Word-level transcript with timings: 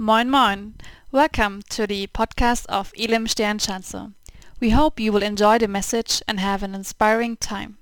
Moin 0.00 0.30
Moin! 0.30 0.76
Welcome 1.12 1.60
to 1.68 1.86
the 1.86 2.06
podcast 2.06 2.64
of 2.70 2.90
Elim 2.96 3.26
Sternschanze. 3.26 4.14
We 4.58 4.70
hope 4.70 4.98
you 4.98 5.12
will 5.12 5.22
enjoy 5.22 5.58
the 5.58 5.68
message 5.68 6.22
and 6.26 6.40
have 6.40 6.62
an 6.62 6.74
inspiring 6.74 7.36
time. 7.36 7.76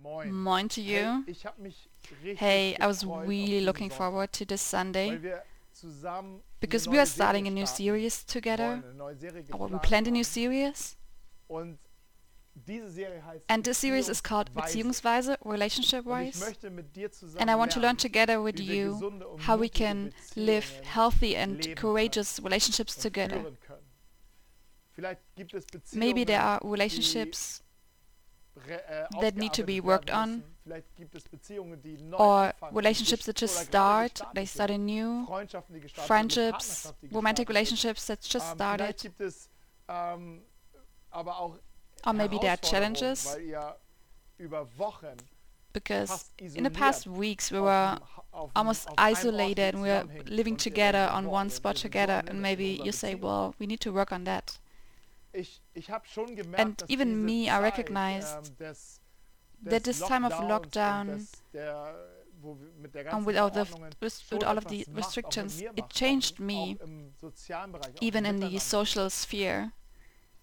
Moin. 0.00 0.32
Moin 0.32 0.68
to 0.68 0.80
you. 0.80 1.24
Hey, 1.26 1.32
ich 1.32 1.44
hab 1.44 1.58
mich 1.58 1.88
Hey, 2.36 2.76
I 2.80 2.86
was 2.86 3.04
really 3.04 3.60
looking 3.60 3.90
forward 3.90 4.32
to 4.34 4.44
this 4.44 4.62
Sunday 4.62 5.08
weil 5.08 5.22
wir 5.22 5.42
zusammen 5.72 6.42
because 6.60 6.88
we 6.88 6.96
are 6.96 7.06
starting 7.06 7.48
a 7.48 7.50
new 7.50 7.66
series 7.66 8.24
together. 8.24 8.80
wollen, 8.80 8.84
eine 8.84 8.94
neue 8.94 9.16
Serie 9.16 9.44
Or 9.52 9.68
we 9.68 9.78
planned 9.80 10.06
a 10.06 10.12
new 10.12 10.22
series. 10.22 10.96
And 13.48 13.64
this 13.64 13.78
series 13.78 14.08
is 14.08 14.22
called 14.22 14.52
Beziehungsweise. 14.54 15.36
Relationship 15.44 16.06
Wise. 16.06 16.38
möchte 16.38 16.70
mit 16.70 16.94
dir 16.94 17.10
zusammen 17.10 17.42
And 17.42 17.50
I 17.50 17.54
want 17.56 17.72
to 17.72 17.80
learn 17.80 17.96
together 17.96 18.42
with 18.42 18.60
you 18.60 19.00
how 19.46 19.56
we 19.58 19.68
can 19.68 20.12
live 20.36 20.64
healthy 20.84 21.36
and 21.36 21.76
courageous 21.76 22.42
relationships 22.42 22.96
together. 22.96 23.40
führen 23.40 23.58
können. 23.60 23.84
Vielleicht 24.92 25.20
gibt 25.34 25.54
es 25.54 25.66
Beziehungen, 25.66 25.98
Maybe 26.08 26.24
there 26.24 26.40
are 26.40 26.60
relationships 26.62 27.64
äh, 28.68 28.78
that 29.20 29.34
need 29.34 29.52
to 29.52 29.64
be 29.64 29.82
worked 29.82 30.10
on, 30.10 30.36
müssen. 30.36 30.54
Vielleicht 30.62 30.96
gibt 30.96 31.14
es 31.16 31.28
Beziehungen, 31.28 31.82
die 31.82 31.98
neu 31.98 32.16
or 32.16 32.54
relationships 32.72 33.26
that 33.26 33.38
just 33.38 33.58
start, 33.58 34.22
they 34.34 34.46
start 34.46 34.70
anew, 34.70 35.26
Freundschaften, 35.26 35.74
die 35.74 35.80
gestartet 35.80 36.06
sind, 36.32 36.54
friendships, 36.54 36.94
romantic 37.12 37.48
relationships 37.48 38.06
that 38.06 38.20
just 38.22 38.46
ähm, 38.46 38.54
started, 38.54 39.10
Vielleicht 42.04 42.04
gibt 42.04 42.04
es 42.04 42.04
aber 42.04 42.04
auch 42.04 42.06
or 42.06 42.12
maybe 42.14 42.38
there 42.40 42.50
are 42.52 42.60
challenges 42.60 43.26
weil 43.26 43.42
ihr 43.42 43.76
über 44.38 44.78
Wochen 44.78 45.16
because 45.72 46.30
in 46.38 46.64
the 46.64 46.70
past 46.70 47.06
weeks 47.06 47.50
we 47.50 47.60
were 47.60 47.96
dem 47.96 48.04
Ha- 48.16 48.22
auf 48.32 48.52
dem- 48.52 48.56
almost 48.56 48.88
auf 48.88 48.98
einem 48.98 49.08
Ort 49.14 49.18
isolated 49.24 49.74
and 49.74 49.84
we 49.84 49.88
were 49.88 50.06
living 50.24 50.56
together 50.56 51.12
on 51.14 51.26
one 51.26 51.50
spot 51.50 51.74
wir 51.74 51.78
sind 51.80 51.92
so 51.92 51.98
together 51.98 52.28
and 52.30 52.40
maybe 52.40 52.76
you 52.84 52.92
say, 52.92 53.14
well, 53.20 53.52
we 53.58 53.66
need 53.66 53.80
to 53.80 53.92
work 53.92 54.12
on 54.12 54.24
that. 54.24 54.60
ich, 55.32 55.60
ich 55.72 55.90
habe 55.90 56.06
schon 56.06 56.36
gemerkt, 56.36 56.60
And 56.60 56.84
even 56.90 57.24
me, 57.24 57.46
I 57.46 57.56
recognized 57.58 58.52
ähm, 58.60 58.76
that 59.70 59.82
this 59.84 59.98
time 60.00 60.24
of 60.26 60.38
lockdown 60.40 61.08
des, 61.18 61.32
der, 61.52 61.94
wo 62.40 62.56
wir 62.60 62.68
mit 62.80 62.94
der 62.94 63.12
and 63.12 63.26
with 63.26 63.36
all 63.36 63.50
the 63.52 63.64
Verordnungen 63.64 63.92
res- 64.00 64.22
schon 64.22 64.38
with 64.40 64.46
all 64.46 64.58
of 64.58 64.64
the 64.68 64.78
macht, 64.78 64.88
auch 64.88 64.92
mit 64.94 65.04
restrictions, 65.06 65.60
it 65.60 65.88
changed 65.88 66.38
me, 66.38 66.76
auch 66.80 66.84
im 66.84 67.12
sozialen 67.20 67.72
Bereich, 67.72 67.96
auch 67.96 68.02
even 68.02 68.24
in 68.24 68.40
the 68.40 68.58
social 68.60 69.10
sphere. 69.10 69.72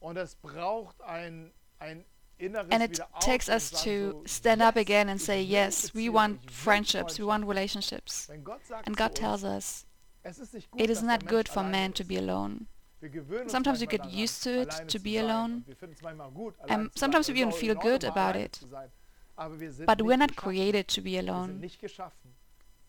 Und 0.02 0.18
es 0.18 0.36
braucht 0.36 1.00
ein, 1.04 1.54
ein 1.80 2.04
inneres 2.38 2.70
And 2.72 2.84
it 2.84 3.00
takes 3.22 3.48
us 3.48 3.70
to 3.84 4.24
stand 4.26 4.62
up 4.62 4.76
again 4.76 5.10
and 5.10 5.22
say, 5.22 5.42
yes, 5.42 5.94
we 5.94 6.10
want 6.12 6.52
friendships, 6.52 7.20
we 7.20 7.26
want 7.26 7.48
relationships. 7.48 8.28
Wenn 8.28 8.44
Gott 8.44 8.66
sagt 8.66 8.88
And 8.88 8.98
God 8.98 9.16
tells 9.16 9.44
us 9.44 9.86
es 10.24 10.40
ist 10.40 10.54
nicht 10.54 10.70
gut, 10.72 10.82
it 10.82 10.90
is 10.90 11.02
not 11.02 11.28
good 11.28 11.48
for 11.48 11.64
man 11.64 11.94
to 11.94 12.04
be 12.04 12.18
alone. 12.18 12.66
Wir 13.00 13.10
gewöhnen 13.10 13.44
uns 13.44 13.52
Sometimes 13.52 13.80
we 13.80 13.88
get 13.88 14.06
used 14.06 14.44
to 14.44 14.62
it, 14.62 14.70
to 14.88 15.00
be 15.00 15.20
alone. 15.20 15.56
und 15.58 15.68
wir 15.68 15.76
finden 15.76 15.94
es 15.96 16.02
manchmal 16.02 16.32
gut, 16.32 16.56
And 16.68 16.92
sometimes 16.98 17.28
we 17.28 17.40
even 17.40 17.52
feel 17.52 17.76
good 17.76 18.04
about 18.04 18.38
it. 18.38 18.56
zu 18.56 18.68
sein. 18.68 18.92
Aber 19.36 19.60
wir 19.60 19.72
sind 19.72 19.86
But 19.86 20.02
we're 20.02 20.18
not 20.18 20.36
created 20.36 20.88
to 20.88 21.02
be 21.02 21.18
alone. 21.18 21.62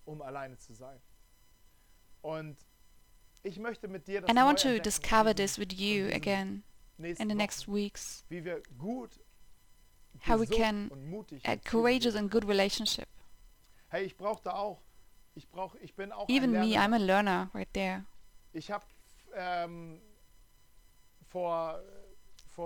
um 0.05 0.21
alleine 0.23 0.57
zu 0.59 0.75
sein. 0.75 0.99
Und 2.23 2.57
ich 3.43 3.59
möchte 3.59 3.89
mit 3.89 4.07
dir 4.07 4.23
das 4.23 4.31
And 4.31 4.39
I 4.39 4.43
want 4.43 4.61
to 4.61 4.79
discover 4.79 5.35
this 5.35 5.59
with 5.59 5.73
you 5.73 6.09
again 6.09 6.63
in 7.05 7.29
the 7.29 7.35
next 7.35 7.69
weeks. 7.69 8.25
wie 8.29 8.45
wir 8.45 8.63
gut, 8.79 9.21
How 10.27 10.39
we 10.39 10.47
can 10.47 10.89
und 10.89 11.11
mutig 11.11 11.47
A 11.47 11.57
courageous 11.57 12.15
and 12.15 12.31
good 12.31 12.47
relationship. 12.47 13.09
Hey, 13.89 14.05
ich 14.05 14.17
brauche 14.17 14.43
da 14.43 14.53
auch. 14.53 14.81
Ich 15.35 15.49
brauche, 15.49 15.79
ich 15.79 15.95
bin 15.95 16.13
auch 16.13 16.29
Even 16.29 16.53
me, 16.53 16.77
I'm 16.77 16.95
a 16.95 16.99
learner 16.99 17.51
right 17.55 17.69
there. 17.73 18.05
Ähm, 19.35 20.01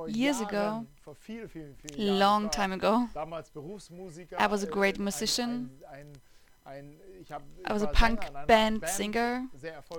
Years 0.08 0.40
ago, 0.40 0.84
vor 1.04 1.14
viel, 1.14 1.48
vielen, 1.48 1.76
vielen 1.76 2.00
Jahren, 2.00 2.18
Long 2.18 2.50
time 2.50 2.74
ago. 2.74 3.08
I 3.14 4.50
was 4.50 4.64
a 4.64 4.66
great 4.66 4.98
äh, 4.98 5.02
musician. 5.02 5.70
I 6.66 7.72
was 7.72 7.82
a 7.82 7.86
punk 7.86 8.20
Sänger 8.20 8.28
in 8.28 8.36
einer 8.36 8.46
band 8.46 8.88
singer, 8.88 9.48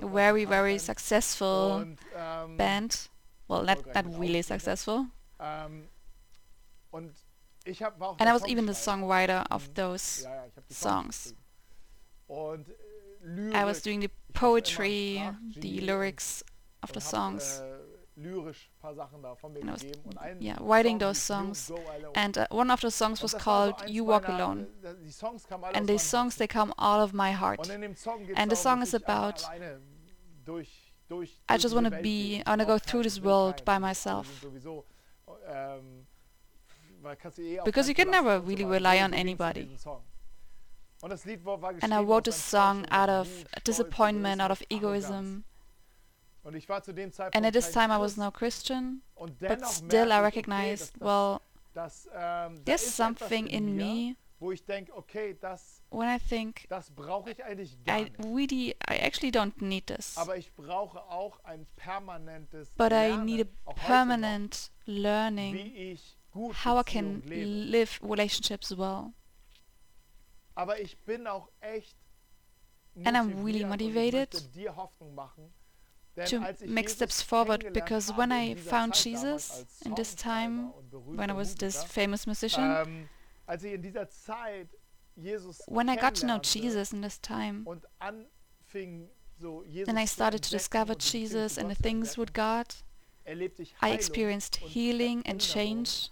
a 0.02 0.08
very, 0.08 0.46
very 0.46 0.78
successful 0.78 1.96
ähm, 2.16 2.58
band. 2.58 3.10
Well, 3.48 3.62
not, 3.64 3.78
erfolgreich 3.78 4.06
not 4.06 4.20
really 4.20 4.44
successful. 4.44 5.06
Ähm, 5.40 5.88
und 6.92 7.14
ich 7.64 7.82
hab, 7.84 8.00
war 8.00 8.10
auch 8.10 8.20
And 8.20 8.30
I 8.30 8.34
was 8.34 8.46
even 8.48 8.68
the 8.68 8.74
songwriter 8.74 9.46
of 9.52 9.68
Mhm. 9.70 9.74
those. 9.76 10.24
Ja, 10.24 10.36
ja, 10.36 10.46
ich 10.48 10.56
hab 10.58 10.68
die 10.68 10.74
songs. 10.74 11.36
äh, 12.30 13.52
I 13.54 13.66
was 13.66 13.82
doing 13.82 14.02
the 14.02 14.08
Ich 14.08 14.42
war 14.42 14.50
immer 14.50 14.54
poetry, 14.54 15.22
the 15.62 15.80
lyrics 15.80 16.44
of 16.84 16.92
the 16.94 17.02
songs. 17.02 17.60
Äh, 17.60 17.78
lyrisch 18.16 18.70
ein 18.74 18.80
paar 18.82 18.96
Sachen 18.96 19.22
da 19.22 19.36
von 19.36 19.54
mir 19.54 19.62
And 19.62 19.70
I 19.70 19.74
was, 19.74 19.82
gegeben. 19.82 20.02
Und 20.10 20.18
ein 20.18 20.42
yeah, 20.42 20.58
writing 20.62 21.00
those 21.00 21.20
songs. 21.20 21.72
And 22.16 22.38
uh, 22.38 22.46
one 22.50 22.72
of 22.74 22.82
the 22.82 22.90
songs 22.92 23.22
was 23.24 23.32
das 23.32 23.46
war 23.46 23.68
so 23.68 23.74
called 23.76 23.90
You 23.90 24.06
Walk 24.08 24.28
Alone. 24.30 24.68
äh, 24.84 24.94
Die 25.04 25.12
Songs 25.12 25.46
kamen 25.48 25.64
alle 25.66 25.76
And 25.76 25.88
meinem 25.88 26.00
songs, 26.00 26.36
they 26.38 26.48
come 26.48 26.72
out 26.78 27.02
of 27.04 27.14
my 27.14 27.34
heart. 27.34 27.60
Und 27.60 27.70
in 27.70 27.82
dem 27.82 27.96
Song 27.96 28.26
geht's 28.26 28.40
And 28.40 28.52
the 28.52 28.56
song 28.58 28.82
is 28.82 28.94
about- 28.96 29.46
alleine 29.48 29.82
durch, 30.46 30.46
durch, 30.46 30.87
I 31.48 31.58
just 31.58 31.74
wanna 31.76 31.90
be- 32.02 32.44
I 32.46 32.50
wanna 32.52 32.66
go 32.66 32.78
through 32.78 33.04
this 33.04 33.20
world 33.22 33.64
by 33.66 33.78
myself. 33.80 34.44
Because 37.66 37.88
you 37.88 37.96
can 37.96 38.10
never 38.12 38.40
really 38.40 38.66
rely 38.66 39.00
on 39.02 39.14
anybody. 39.14 39.70
And 41.82 41.94
I 41.94 42.02
wrote 42.02 42.26
this 42.26 42.36
song 42.36 42.86
out 42.90 43.10
of 43.10 43.28
disappointment, 43.64 44.42
out 44.42 44.52
of 44.52 44.62
egoism. 44.70 45.44
And 47.34 47.46
at 47.46 47.54
this 47.54 47.72
time 47.72 47.92
I 47.92 47.98
was 47.98 48.18
no 48.18 48.32
Christian, 48.32 49.02
but 49.40 49.60
still 49.68 50.12
I 50.12 50.22
recognized, 50.22 50.94
well, 51.00 51.42
there's 52.66 52.82
something 52.82 53.48
in 53.48 53.76
me 53.78 54.16
wo 55.90 56.04
ich 56.04 56.08
denke, 56.08 56.08
okay, 56.08 56.08
das, 56.08 56.08
when 56.08 56.10
I 56.10 56.20
think 56.20 56.68
das 56.70 56.92
brauche 56.92 57.32
ich 57.32 57.44
eigentlich 57.44 57.84
gar 57.84 58.00
I 58.00 58.04
nicht. 58.04 58.20
really, 58.20 58.76
I 58.90 58.98
actually 58.98 59.32
don't 59.32 59.64
need 59.64 59.88
this. 59.88 60.18
Aber 60.18 60.38
ich 60.38 60.54
brauche 60.54 61.02
auch 61.04 61.40
ein 61.44 61.66
permanentes 61.76 62.72
But 62.72 62.92
I 62.92 63.18
need 63.18 63.48
a 63.66 63.74
permanent 63.74 64.72
learning 64.86 65.56
wie 65.56 65.92
ich 65.92 66.18
gut 66.32 66.66
how 66.66 66.80
I 66.80 66.84
can 66.84 67.22
live 67.26 68.00
relationships 68.04 68.78
well. 68.78 69.14
Aber 70.56 70.80
ich 70.80 70.98
bin 71.00 71.28
auch 71.28 71.50
echt 71.62 71.96
And 73.06 73.16
I'm 73.16 73.46
really 73.46 73.64
motiviert 73.64 74.34
und 74.34 74.42
ich 74.42 74.46
motivated 74.46 74.56
dir 74.56 74.76
Hoffnung 74.76 75.14
machen. 75.14 75.54
Denn 76.16 76.26
to 76.26 76.42
als 76.42 76.62
ich 76.64 76.70
make 76.72 76.90
steps 76.90 77.22
forward 77.22 77.74
because 77.74 78.12
when 78.18 78.32
I 78.32 78.56
found 78.56 78.96
Jesus 78.96 79.66
in 79.86 79.96
this 79.96 80.16
time, 80.16 80.74
when 80.92 81.30
I 81.30 81.34
was 81.34 81.54
this 81.56 81.84
famous 81.84 82.26
musician, 82.26 82.76
ähm, 82.88 83.10
als 85.18 85.30
ich 85.30 85.36
in 85.36 85.42
dieser 85.42 85.54
Zeit 85.54 85.58
Jesus 85.58 85.62
when 85.68 85.90
I 85.90 85.96
got 85.96 86.16
to 86.16 86.26
know 86.26 86.40
Jesus 86.42 86.94
in 86.94 87.02
this 87.02 87.20
time, 87.22 87.64
und 87.66 87.86
anfing 88.00 89.10
so 89.40 89.64
Jesus 89.64 89.86
then 89.86 89.98
I 89.98 90.06
started 90.06 90.44
to 90.44 90.50
discover 90.50 90.94
und 90.94 91.02
die 91.02 91.06
Beziehung 91.06 91.22
Jesus 91.24 91.58
and 91.58 91.70
the 91.70 91.82
things 91.82 92.18
with 92.18 92.34
God. 92.34 92.68
Er 93.26 93.36
I 93.36 93.92
experienced 93.92 94.56
healing 94.56 95.22
and 95.26 95.42
change 95.42 96.12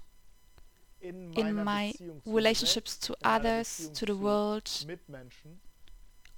in, 1.00 1.32
my 1.64 1.92
Beziehung 1.92 2.22
zu 2.24 2.30
mir 2.30 2.36
relationships 2.36 3.00
to 3.00 3.14
selbst, 3.14 3.24
in 3.24 3.30
meiner 3.30 3.40
others, 3.40 3.92
to 3.94 4.06
the 4.06 4.20
world, 4.20 4.88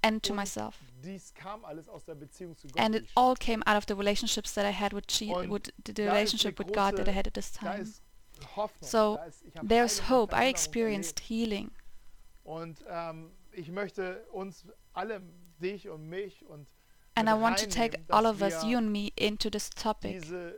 and 0.03 0.23
to 0.23 0.33
myself. 0.33 0.75
Dies 1.03 1.33
kam 1.33 1.65
alles 1.65 1.89
aus 1.89 2.05
der 2.05 2.15
Beziehung 2.15 2.55
zu 2.57 2.67
Gott. 2.67 2.79
And 2.79 2.95
it 2.95 3.05
all 3.15 3.35
came 3.35 3.63
out 3.65 3.77
of 3.77 3.85
the 3.87 3.95
relationships 3.95 4.53
that 4.53 4.65
I 4.65 4.71
had 4.71 4.93
with, 4.93 5.05
with 5.49 5.71
the, 5.85 6.03
relationship 6.03 6.59
with 6.59 6.73
God 6.73 6.95
that 6.97 7.07
I 7.07 7.11
had 7.11 7.27
at 7.27 7.33
this 7.33 7.51
time. 7.51 7.85
So, 8.81 9.15
da 9.15 9.25
ist, 9.25 9.43
ich 9.47 9.55
habe 9.55 9.67
There's 9.67 10.09
hope. 10.09 10.35
I 10.35 10.47
experienced 10.47 11.19
healing. 11.21 11.71
Und 12.47 12.77
ähm, 12.89 13.31
ich 13.51 13.69
möchte 13.69 14.25
uns 14.31 14.65
alle, 14.93 15.21
dich 15.59 15.89
und 15.89 16.07
mich 16.07 16.45
und 16.45 16.65
And 17.15 17.27
I 17.27 17.33
want 17.33 17.57
to 17.57 17.65
take 17.65 17.99
all 18.09 18.25
of 18.25 18.41
us, 18.41 18.63
you 18.63 18.77
and 18.77 18.89
me, 18.89 19.11
into 19.17 19.49
this 19.49 19.69
topic. 19.69 20.21
diese, 20.21 20.57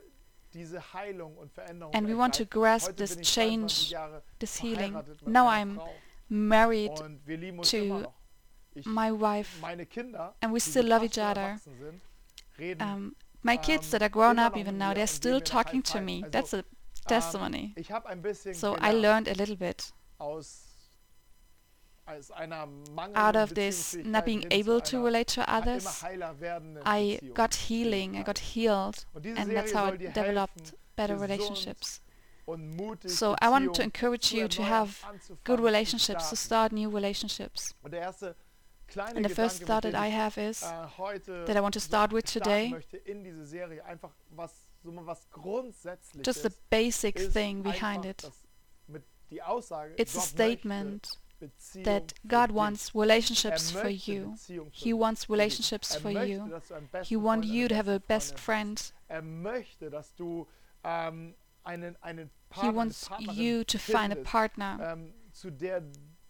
diese 0.53 0.93
Heilung 0.93 1.35
und 1.37 1.51
Veränderung 1.51 1.95
And 1.95 2.07
we 2.07 2.15
want 2.15 2.35
to 2.35 2.45
grasp 2.45 2.95
this 2.95 3.15
bin 3.15 3.21
ich 3.21 3.33
22 3.33 3.89
change, 3.89 4.21
this 4.37 4.61
healing. 4.61 4.93
Now 5.25 5.47
I'm 5.47 5.79
married 6.27 6.91
und 7.01 7.25
wir 7.25 7.53
uns 7.53 7.71
to. 7.71 8.13
My 8.85 9.09
wife. 9.09 9.59
meine 9.59 9.87
Kinder, 9.87 10.35
and 10.41 10.53
we 10.53 10.59
still 10.59 10.85
love 10.85 11.03
each 11.03 11.17
other. 11.17 11.59
Um, 12.79 13.15
my 13.41 13.57
kids 13.57 13.87
ähm, 13.87 13.91
that 13.91 14.01
are 14.03 14.11
grown 14.11 14.37
up 14.37 14.55
even 14.55 14.77
now, 14.77 14.93
they're 14.93 15.07
still 15.07 15.41
talking 15.41 15.81
to 15.81 15.99
me. 15.99 16.23
That's 16.29 16.53
a 16.53 16.59
ähm, 16.59 16.63
testimony. 17.07 17.73
ich 17.77 17.91
ein 17.91 18.21
So 18.53 18.75
I 18.75 18.91
learned 18.91 19.27
a 19.27 19.33
little 19.33 19.55
bit 19.55 19.91
aus 20.19 20.29
aus 20.29 20.37
einer 20.49 20.68
out 23.15 23.35
of 23.35 23.53
this 23.55 23.95
not 23.95 24.25
being 24.25 24.45
able 24.51 24.81
to 24.81 25.03
relate 25.03 25.27
to 25.27 25.49
others. 25.49 26.03
I 26.85 27.19
got 27.33 27.55
healing, 27.55 28.17
I 28.17 28.23
got 28.23 28.39
healed, 28.39 29.05
and 29.23 29.51
that's 29.51 29.71
how 29.71 29.85
I 29.85 29.97
developed 29.97 30.73
better 30.95 31.15
relationships. 31.17 32.01
So 33.05 33.35
I 33.41 33.49
want 33.49 33.75
to 33.75 33.83
encourage 33.83 34.31
you 34.33 34.47
to 34.47 34.63
have 34.63 35.05
good 35.43 35.59
relationships, 35.59 36.29
to 36.29 36.35
start 36.35 36.71
new 36.71 36.89
relationships. 36.89 37.73
Und 37.83 37.91
der 37.93 38.01
erste 38.01 38.35
kleine 38.87 39.17
And 39.17 39.25
the 39.25 39.33
first 39.33 39.63
thought 39.63 39.83
that 39.83 39.95
I 39.95 40.09
have 40.09 40.37
is 40.37 40.63
äh, 40.63 41.45
that 41.45 41.55
I 41.55 41.61
want 41.61 41.73
to 41.75 41.79
start 41.79 42.11
with 42.11 42.25
today, 42.25 42.69
möchte 42.69 42.97
in 42.97 43.23
diese 43.23 43.45
Serie, 43.45 43.85
einfach 43.85 44.11
was 44.35 44.51
so 44.83 44.91
mal 44.91 45.05
was 45.05 45.29
grundsätzliches. 45.31 46.25
just 46.25 46.43
the 46.43 46.51
basic 46.69 47.31
thing 47.31 47.61
behind 47.61 48.05
it. 48.05 48.23
das 48.23 48.33
mit 48.87 49.03
die 49.29 49.41
Aussage, 49.43 49.93
It's 49.97 50.17
a 50.17 50.21
statement 50.21 51.07
that 51.83 52.13
God 52.27 52.51
wants 52.51 52.93
Er 52.95 52.99
relationships 53.01 53.71
for 53.71 53.89
you. 53.89 54.35
He 54.71 54.93
wants 54.93 55.29
relationships 55.29 55.95
er 55.95 56.01
for 56.01 56.11
you. 56.11 56.47
dass 56.49 56.67
du 56.67 56.75
einen 56.75 56.89
He 57.03 57.15
wants 57.15 57.47
you 57.47 57.67
to 57.67 57.75
have 57.75 57.89
a 57.89 57.99
best 57.99 58.39
friend. 58.39 58.93
Er 59.07 59.21
möchte, 59.21 59.89
dass 59.89 60.15
du 60.15 60.47
ähm, 60.83 61.35
He 61.65 62.69
wants 62.69 63.09
you 63.19 63.63
to 63.63 63.77
find 63.77 64.11
a 64.11 64.15
partner 64.15 64.93
ähm, 64.93 65.13
zu 65.31 65.51
der 65.51 65.83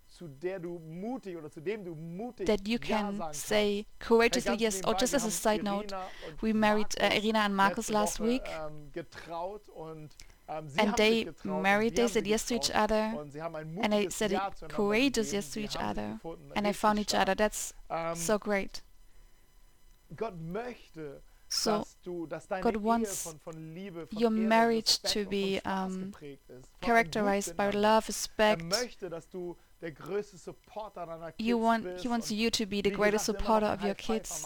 zu 0.07 0.27
der 0.27 0.59
du 0.59 0.79
mutig 0.79 1.37
oder 1.37 1.49
zu 1.49 1.61
dem 1.61 1.85
du 1.85 1.95
mutig 1.95 2.45
that 2.45 2.67
you 2.67 2.77
can 2.77 3.21
say 3.31 3.85
courageously 3.99 4.57
yes. 4.57 4.83
Or 4.85 4.95
just 4.99 5.13
as 5.13 5.25
a 5.25 5.31
side 5.31 5.63
note, 5.63 5.93
we 6.41 6.51
married 6.51 6.87
uh, 6.99 7.05
Irina 7.05 7.39
and 7.39 7.55
letzte 7.55 7.89
last 7.89 8.19
week, 8.19 8.43
ähm, 10.49 10.65
getraut 10.65 10.65
und 10.65 10.65
ähm, 10.65 10.69
sie 10.69 10.79
and 10.79 10.97
they 10.97 11.15
sich 11.17 11.25
getraut 11.25 11.55
und 11.55 11.61
married. 11.61 11.95
They 11.95 12.07
said 12.07 12.27
yes 12.27 12.45
to 12.47 12.53
each 12.55 12.69
other, 12.75 13.13
und 13.19 13.31
sie 13.31 13.41
haben 13.41 13.55
ein 13.55 13.79
and 13.83 13.91
they 13.91 14.09
said 14.09 14.31
Ja 14.31 14.47
it 14.47 14.55
zueinander 14.57 14.75
courageous 14.75 15.31
yes 15.31 15.51
to 15.51 15.59
each 15.59 15.75
other, 15.77 16.19
and 16.55 16.65
they 16.65 16.73
found 16.73 16.99
each 16.99 17.13
other. 17.13 17.35
That's 17.35 17.73
Ähm, 17.89 18.15
so 18.15 18.39
great. 18.39 18.83
So 21.51 21.79
dass 21.79 21.99
du, 22.03 22.27
dass 22.27 22.47
deine 22.47 22.61
God 22.61 22.83
wants 22.83 23.23
von, 23.23 23.39
von 23.39 23.73
Liebe, 23.73 24.05
von 24.07 24.23
your 24.23 24.29
marriage 24.29 25.01
to 25.01 25.25
be, 25.25 25.59
um, 25.65 26.11
geprägt 26.11 26.47
ist, 26.49 26.67
von 26.67 26.75
einem 26.75 26.81
characterized 26.81 27.57
by 27.57 27.71
love, 27.71 28.03
Er 28.03 28.07
respect. 28.07 28.63
möchte, 28.63 29.09
dass 29.09 29.27
du 29.29 29.57
der 29.81 29.91
größte 29.91 30.37
Supporter 30.37 31.05
deiner 31.07 31.31
Kids 31.31 31.47
You 31.47 31.59
want 31.59 31.87
he 31.99 32.09
wants 32.09 32.29
you 32.29 32.49
to 32.51 32.65
be 32.67 32.81
the 32.83 32.91
greatest 32.91 33.25
supporter 33.25 33.73
of 33.73 33.83
your 33.83 33.95
kids. 33.95 34.45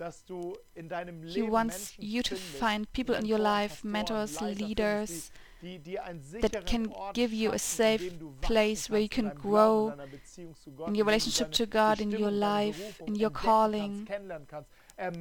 Am 0.00 0.06
Abend 0.06 0.26
geben 0.26 0.26
kannst. 0.26 0.26
Möchte, 0.26 0.26
dass 0.26 0.26
du 0.26 0.56
in 0.74 0.88
deinem 0.88 1.22
He 1.26 1.42
wants 1.42 1.94
you 1.98 2.22
to 2.22 2.36
find 2.36 2.92
people 2.92 3.14
in 3.14 3.30
your 3.30 3.38
life, 3.38 3.86
mentors, 3.86 4.40
leaders, 4.40 5.30
die, 5.62 5.78
die 5.78 5.78
dir 5.78 6.04
einen 6.04 6.22
that 6.40 6.66
can 6.66 6.92
give 7.14 7.34
you 7.34 7.50
a 7.52 7.58
safe 7.58 7.98
dem 7.98 8.18
du 8.18 8.28
wachsen 8.28 8.40
place 8.40 8.90
where 8.90 9.00
you 9.00 9.08
can 9.08 9.34
grow 9.34 9.90
in 9.90 9.98
deiner 9.98 10.10
Beziehung 10.10 10.56
zu 10.56 10.70
Gott, 10.72 10.88
in 10.88 10.94
in 10.94 11.00
your 11.00 11.06
relationship 11.06 11.52
to 11.52 11.66
God, 11.66 12.00
in 12.00 12.12
your 12.12 12.30
life, 12.30 13.02
in 13.06 13.20
your 13.20 13.32
calling. 13.32 14.04
Kannst, 14.04 14.06
kennenlernen 14.06 14.46
kannst. 14.46 14.70
Er 14.96 15.12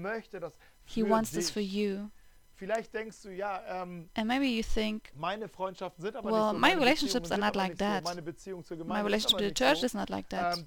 He 0.85 1.03
wants 1.03 1.31
this 1.31 1.49
for 1.49 1.61
you. 1.61 2.09
Vielleicht 2.57 2.93
denkst 2.93 3.21
du, 3.23 3.29
ja, 3.31 3.61
ähm, 3.67 4.09
And 4.15 4.27
maybe 4.27 4.45
you 4.45 4.63
think, 4.63 5.11
meine 5.17 5.49
Freundschaften 5.49 6.01
sind 6.01 6.15
aber 6.15 6.31
Well, 6.31 6.53
my 6.53 6.73
relationships 6.73 7.29
are 7.29 7.39
not 7.39 7.53
like 7.53 7.77
that. 7.79 8.05
meine 8.05 8.21
Beziehung 8.21 8.63
zur 8.63 8.77
my 8.77 9.01
relationship 9.01 9.39
to 9.39 9.45
the 9.45 9.53
church 9.53 9.83
is 9.83 9.93
not 9.93 10.09
like 10.09 10.29
that. 10.29 10.63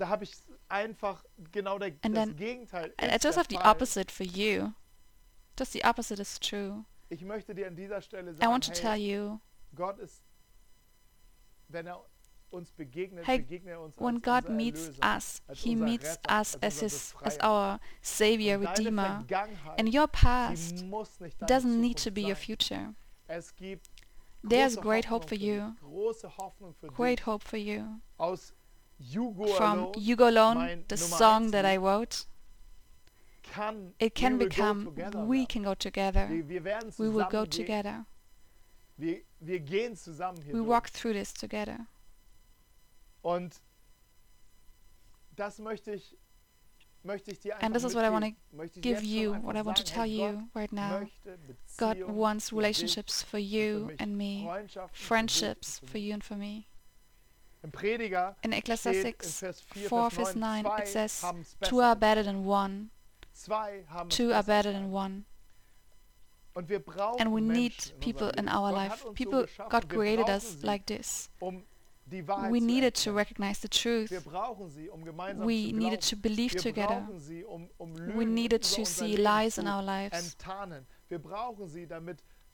Einfach 0.69 1.25
genau 1.53 1.79
der, 1.79 1.93
And 2.03 2.17
das 2.17 2.27
then 2.27 2.37
Gegenteil. 2.37 2.93
Ist 3.01 3.25
just 3.25 3.39
have 3.39 3.49
the 3.49 3.59
opposite 3.59 4.13
for 4.13 4.27
you. 4.27 4.73
Just 5.59 5.73
the 5.73 5.83
opposite 5.85 6.21
is 6.21 6.39
true. 6.39 6.85
Ich 7.09 7.23
möchte 7.23 7.55
dir 7.55 7.67
an 7.67 7.77
dieser 7.77 8.01
Stelle 8.03 8.33
I 8.33 8.47
want 8.47 8.65
to 8.67 8.73
tell 8.73 8.97
you, 8.97 9.41
Gott 9.75 9.99
ist, 9.99 10.23
wenn 11.69 11.87
er 11.87 12.05
uns 12.51 12.71
begegnet, 12.73 13.27
Hey, 13.27 13.39
begegnet 13.39 13.73
er 13.73 13.81
uns 13.81 13.97
when 13.99 14.21
God 14.21 14.45
unser 14.45 14.53
meets 14.53 14.89
Erlöser, 14.89 15.17
us, 15.17 15.43
He 15.55 15.75
meets 15.75 16.05
Retter, 16.07 16.41
us 16.41 16.57
as 16.63 16.81
His, 16.81 17.15
as 17.23 17.39
our 17.43 17.81
Savior, 18.03 18.59
Und 18.59 18.69
Redeemer. 18.69 19.25
And 19.79 19.95
your 19.95 20.07
past 20.07 20.85
doesn't 21.47 21.81
need 21.81 21.99
to 22.05 22.11
be 22.11 22.23
your 22.23 22.37
future. 22.37 22.95
Es 23.27 23.55
gibt 23.57 23.89
There's 24.43 24.77
great 24.77 25.11
hope 25.11 25.27
for 25.27 25.37
you. 25.37 25.75
große 25.81 26.37
Hoffnung 26.37 26.75
für 26.75 26.87
Great 26.89 27.27
hope 27.27 27.47
for 27.47 27.59
you. 27.59 28.01
Aus 28.19 28.55
From 29.57 29.93
You 29.97 30.17
Go 30.17 30.29
Alone, 30.29 30.85
the 30.89 30.97
song 30.97 31.53
that 31.53 31.65
I 31.65 31.77
wrote, 31.77 32.27
it 33.99 34.15
can 34.15 34.39
become 34.39 34.95
We. 35.27 35.47
Can 35.47 35.63
Go 35.63 35.75
Together. 35.75 36.29
We 36.99 37.09
will 37.09 37.27
go 37.31 37.45
together. 37.45 38.07
Wir, 38.99 39.23
wir 39.41 39.61
gehen 39.61 39.97
zusammen 39.97 40.43
hier 40.43 40.53
We 40.53 40.61
walk 40.61 40.91
through 40.91 41.13
this 41.13 41.33
together. 41.33 41.87
Und 43.23 43.61
das 45.37 45.59
möchte 45.61 45.93
ich, 45.93 46.17
möchte 47.05 47.31
ich 47.31 47.39
dir 47.39 47.63
And 47.63 47.73
this 47.73 47.85
is 47.85 47.95
what 47.95 48.05
I 48.05 48.11
want 48.11 48.25
to 48.25 48.31
mitgeben. 48.31 48.57
Möchte 48.57 48.81
ich 48.81 48.83
give 48.83 49.03
you, 49.05 49.35
what 49.43 49.57
I 49.57 49.65
want 49.65 49.77
to 49.79 49.85
tell 49.85 50.07
you 50.07 50.49
right 50.55 50.73
now. 50.73 51.07
God 51.77 51.97
wants 52.09 52.53
relationships 52.53 53.23
for 53.23 53.39
dich 53.39 53.53
und 53.55 53.93
für 53.93 53.97
you 53.97 53.97
and 53.99 54.17
me, 54.17 54.43
Freundschaften 54.45 54.97
für 54.97 54.99
dich 54.99 55.07
friendships 55.07 55.81
for 55.87 55.99
you 55.99 56.15
and 56.15 56.25
for 56.25 56.37
me. 56.37 56.68
In 57.63 58.53
Ecclesiastes 58.53 59.41
Vers 59.41 59.61
4, 59.61 59.89
4, 59.89 60.11
verse 60.11 60.35
9, 60.35 60.63
9, 60.63 60.83
it 60.83 60.89
says, 60.89 61.25
Two 61.63 61.81
are 61.81 61.97
better 61.97 62.23
than 62.23 62.45
one, 62.47 62.91
Zwei 63.33 63.85
haben 63.89 64.09
es 64.11 64.17
two 64.17 64.33
are 64.33 64.43
better 64.43 64.73
than 64.73 64.93
one. 64.93 65.25
Und 66.55 66.69
wir 66.69 66.81
brauchen 66.81 67.21
And 67.21 67.33
we 67.33 67.41
need 67.41 67.73
people 68.01 68.31
in 68.37 68.49
our 68.49 68.73
life. 68.73 68.91
hat 68.91 69.05
uns 69.05 69.05
so 69.05 69.13
People. 69.13 69.47
God 69.69 69.89
created 69.89 70.29
us 70.29 70.63
like 70.63 70.87
this. 70.87 71.31
um 71.41 71.63
We 72.51 72.61
needed 72.61 72.95
to 73.05 73.13
recognize 73.13 73.61
the 73.61 73.69
truth. 73.69 74.11
Wir 74.11 74.21
brauchen 74.23 74.71
sie, 74.71 74.89
um 74.91 75.05
We 75.47 75.73
needed 75.73 76.01
to 76.11 76.17
believe 76.17 76.57
together. 76.57 77.07
um 77.49 77.69
We 78.17 78.25
needed 78.25 78.63
to 78.75 78.85
see 78.85 79.17
lies 79.17 79.59
in 79.59 79.69
our 79.69 79.83
lives. 79.83 80.37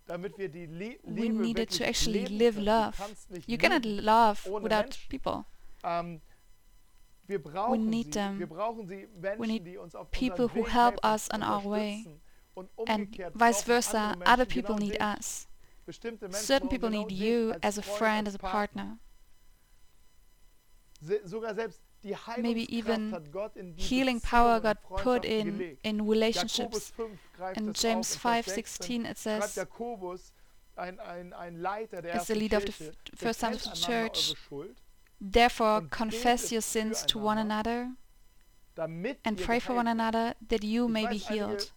Enttarnen. 0.08 0.34
Wir 0.34 0.34
brauchen 0.34 0.34
sie, 0.34 0.34
damit, 0.34 0.34
damit 0.34 0.38
wir 0.38 0.48
die 0.48 0.66
Lie 0.66 0.98
We 1.02 1.28
needed 1.28 1.78
to 1.78 1.84
actually 1.84 2.24
live 2.26 2.56
love. 2.56 2.92
Du 2.92 3.02
kannst 3.02 3.30
nicht 3.30 3.48
You 3.48 3.58
cannot 3.58 3.84
love 3.84 4.62
without 4.62 4.96
people. 5.08 5.44
Ähm, 5.82 6.20
wir 7.26 7.42
brauchen 7.42 7.88
need 7.88 8.06
sie. 8.06 8.10
them. 8.12 8.38
Wir 8.38 8.46
brauchen 8.46 8.86
sie 8.86 9.08
Menschen, 9.20 9.46
need 9.46 9.66
die 9.66 9.78
uns 9.78 9.94
auf 9.94 10.10
people 10.10 10.48
who 10.48 10.66
help 10.66 11.02
us 11.04 11.28
on 11.32 11.42
our 11.42 11.64
way. 11.64 12.06
Und 12.54 12.70
And 12.86 13.08
vice 13.34 13.62
versa, 13.62 14.14
other 14.24 14.44
people 14.46 14.76
need 14.76 15.00
us. 15.00 15.48
Certain 15.90 16.68
people 16.68 16.88
need 16.88 17.10
you 17.10 17.54
as 17.62 17.78
a 17.78 17.82
friend, 17.82 18.28
as 18.28 18.34
a 18.34 18.38
partner. 18.38 18.98
Se 22.04 22.10
sogar 22.10 22.24
selbst 22.24 22.36
die 22.36 22.42
Maybe 22.42 22.70
even 22.70 23.12
hat 23.12 23.32
Gott 23.32 23.56
in 23.56 23.76
die 23.76 23.82
Healing 23.82 24.20
power 24.20 24.60
got 24.60 24.76
put 25.02 25.24
in 25.24 25.78
in 25.82 26.00
relationships. 26.00 26.92
In 27.56 27.72
James 27.74 28.24
auf, 28.24 28.44
16 28.46 29.04
5:16 29.04 29.10
it 29.10 29.18
says, 29.18 29.58
as 32.12 32.26
the 32.26 32.34
leader 32.34 32.58
of 32.58 32.64
the 32.66 32.72
first 33.16 33.40
times 33.40 33.66
of 33.66 33.72
the 33.72 33.80
church, 33.80 34.34
Therefore 35.20 35.82
confess 35.88 36.52
your 36.52 36.60
sins 36.60 37.04
to 37.06 37.18
one 37.18 37.38
another 37.38 37.92
and 38.76 39.38
pray 39.38 39.58
for 39.60 39.74
one 39.74 39.86
another 39.86 40.34
that 40.48 40.62
you 40.64 40.88
may 40.88 41.06
be 41.06 41.16
healed. 41.16 41.72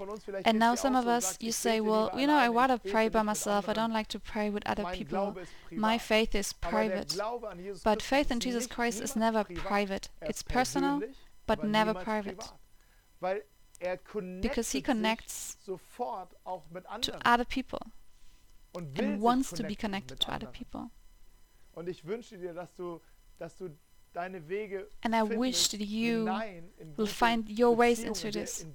Von 0.00 0.08
uns 0.08 0.24
vielleicht 0.24 0.46
And 0.46 0.58
now 0.58 0.74
some 0.74 0.96
of 0.96 1.06
us, 1.06 1.36
you 1.40 1.52
say, 1.52 1.80
well, 1.80 2.10
you 2.14 2.26
know, 2.26 2.36
I 2.36 2.48
rather 2.48 2.78
pray 2.78 3.08
by 3.08 3.22
myself. 3.22 3.68
I 3.68 3.74
don't 3.74 3.92
like 3.92 4.08
to 4.08 4.18
pray 4.18 4.50
with 4.50 4.66
other 4.66 4.84
people. 4.92 5.36
My 5.70 5.98
faith 5.98 6.34
is 6.34 6.52
private. 6.54 7.08
Glaube 7.08 7.46
an 7.46 7.58
Jesus 7.58 7.82
But 7.82 8.02
faith 8.02 8.30
in 8.30 8.40
Jesus 8.40 8.66
Christ 8.66 9.00
is 9.00 9.14
never 9.14 9.44
private. 9.44 10.08
It's 10.22 10.42
personal, 10.42 11.02
but 11.46 11.62
never 11.64 11.94
private. 11.94 12.52
er 13.80 13.98
Because 14.40 14.72
he 14.72 14.82
connects 14.82 15.56
sofort 15.64 16.34
auch 16.44 16.64
mit 16.70 16.84
to 17.02 17.12
other 17.24 17.44
people 17.44 17.80
and 18.74 19.20
wants 19.20 19.50
to 19.50 19.62
be 19.62 19.74
connected 19.74 20.20
to 20.20 20.32
other 20.32 20.48
people. 20.48 20.90
Und 21.72 21.88
ich 21.88 22.04
wünsche 22.04 22.36
dir, 22.36 22.52
dass 22.52 22.74
du, 22.74 23.00
dass 23.38 23.56
du 23.56 23.70
deine 24.12 24.48
Wege 24.48 24.88
And 25.02 25.14
I 25.14 25.22
wish 25.22 25.68
that 25.68 25.80
you 25.80 26.28
will 26.96 27.06
find 27.06 27.48
your 27.48 27.76
ways 27.76 28.02
into 28.02 28.30
this, 28.30 28.66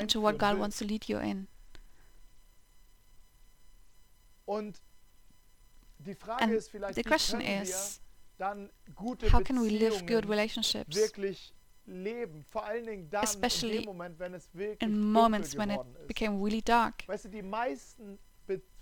into 0.00 0.20
what 0.20 0.38
God 0.38 0.58
wants 0.58 0.78
to 0.78 0.84
lead 0.84 1.08
you 1.08 1.18
in. 1.18 1.48
Und 4.44 4.80
die 5.98 6.14
Frage 6.14 6.42
And 6.42 6.52
ist 6.52 6.68
vielleicht, 6.70 6.94
the 6.96 7.02
question 7.02 7.40
is, 7.40 8.00
wir 8.38 8.46
dann 8.46 8.70
gute 8.94 9.32
how 9.32 9.42
can 9.42 9.62
we 9.62 9.68
live 9.68 10.04
good 10.06 10.28
relationships 10.28 10.96
leben? 11.86 12.44
Vor 12.44 12.64
allen 12.64 12.86
Dingen 12.86 13.10
dann 13.10 13.22
in 13.22 13.28
Especially 13.28 13.78
dem 13.78 13.84
Moment, 13.84 14.18
wenn 14.18 14.34
es 14.34 14.48
in 14.80 15.00
moments 15.00 15.56
when 15.56 15.70
it 15.70 15.80
became 16.06 16.42
really 16.42 16.62
dark? 16.62 17.06
Weißt 17.06 17.26
du, 17.26 17.28
die 17.28 17.42
meisten 17.42 18.18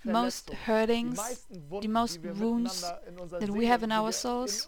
Most 0.02 0.50
hurtings 0.66 1.16
meisten 1.16 1.70
Wunden, 1.70 1.92
most 1.92 2.22
wounds 2.22 2.80
that 2.80 3.50
we 3.50 3.66
have 3.66 3.82
in 3.84 3.92
our 3.92 4.12
souls, 4.12 4.66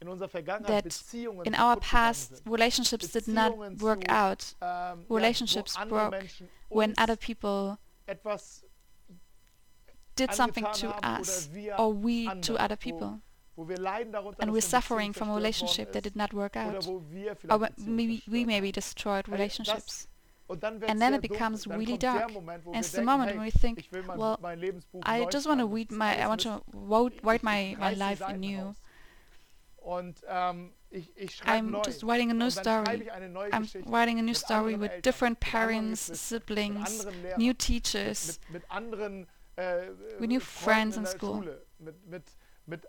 in 0.00 0.08
uns 0.08 0.20
tragen, 0.20 0.28
das 0.30 0.32
sind, 0.32 0.46
kommen 0.46 0.66
daher, 0.66 0.82
dass 0.82 1.12
in 1.12 1.28
unserer 1.28 1.38
Vergangenheit 1.38 1.44
that 1.44 1.46
in 1.46 1.54
our 1.54 1.76
past, 1.80 2.42
relationships 2.46 3.12
did 3.12 3.28
not 3.28 3.52
work 3.80 4.10
out 4.10 4.56
Ähm, 4.60 5.06
relationships 5.10 5.74
ja, 5.74 5.80
wo 5.90 5.96
andere 5.96 6.10
broke 6.10 6.48
when 6.68 6.94
other 6.98 7.16
people 7.16 7.78
did 10.18 10.32
something 10.34 10.66
to 10.72 10.88
us 11.02 11.50
or 11.78 11.92
we 11.94 12.26
to 12.40 12.54
other 12.54 12.76
people. 12.76 13.20
wo 13.56 13.66
wir 13.68 13.78
leiden 13.78 14.12
darunter, 14.12 14.42
And 14.42 14.52
we're 14.52 14.60
suffering 14.60 15.14
from 15.14 15.30
a 15.30 15.34
relationship 15.34 15.92
that 15.92 16.04
did 16.04 16.14
not 16.16 16.32
work 16.34 16.56
out. 16.56 16.86
Or 16.86 17.60
we- 17.78 18.22
we 18.26 18.44
maybe 18.44 18.70
destroyed 18.70 19.28
relationships. 19.28 20.08
Und 20.48 20.62
dann 20.62 20.80
wird's 20.80 20.92
And 20.92 21.00
then 21.00 21.14
it 21.14 21.22
becomes 21.22 21.66
really 21.66 21.98
dark. 21.98 22.30
And 22.30 22.76
it's 22.76 22.92
the 22.92 23.02
moment 23.02 23.32
when 23.32 23.40
we 23.40 23.50
think, 23.50 23.80
ich 23.80 23.90
will 23.90 24.02
mein, 24.04 24.18
well, 24.18 24.38
I 25.04 25.26
just 25.30 25.46
want 25.48 25.60
to 25.60 25.66
read 25.66 25.90
my, 25.90 26.16
I 26.22 26.28
want 26.28 26.42
to 26.42 26.62
write 26.72 27.42
my, 27.42 27.76
my 27.78 27.94
life 27.94 28.22
anew. 28.22 28.74
Ähm, 29.86 30.72
I'm 31.44 31.70
neu. 31.70 31.82
just 31.84 32.02
writing 32.02 32.30
a 32.30 32.34
new 32.34 32.46
und 32.46 32.56
dann 32.56 32.64
schreibe 32.64 32.86
story. 32.86 33.02
ich 33.02 33.12
eine 33.12 33.28
neue 33.28 33.50
I'm 33.50 33.92
writing 33.92 34.18
a 34.18 34.22
new 34.22 34.34
story 34.34 34.80
with 34.80 34.90
different 35.02 35.38
parents, 35.40 36.06
siblings, 36.06 37.06
new 37.36 37.52
teachers. 37.52 38.40
anderen 38.68 39.26
äh, 39.56 39.86
äh, 39.86 39.90
With 40.18 40.28
new 40.28 40.40
friends 40.40 40.96
in 40.96 41.06
school. 41.06 41.42
Mit, 41.78 42.06
mit, 42.06 42.24
mit 42.66 42.82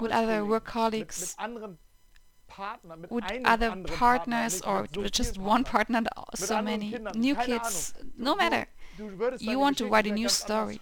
with 0.00 0.12
other 0.12 0.46
work 0.46 0.64
colleagues, 0.64 1.20
mit 1.20 1.38
anderen 1.38 1.78
Partnern, 2.48 3.00
mit 3.00 3.10
with 3.10 3.24
other 3.44 3.76
partners, 3.96 4.62
or 4.62 4.86
with 4.96 5.12
just 5.12 5.38
one 5.38 5.64
partner, 5.64 6.02
so 6.34 6.60
many 6.62 6.98
new 7.14 7.34
kids, 7.34 7.94
no 8.16 8.34
matter. 8.34 8.66
Du, 8.96 9.10
du 9.10 9.18
würdest 9.18 9.42
You 9.42 9.58
want 9.58 9.78
to 9.78 9.86
write 9.86 10.06
a 10.06 10.12
new 10.14 10.28
story. 10.28 10.80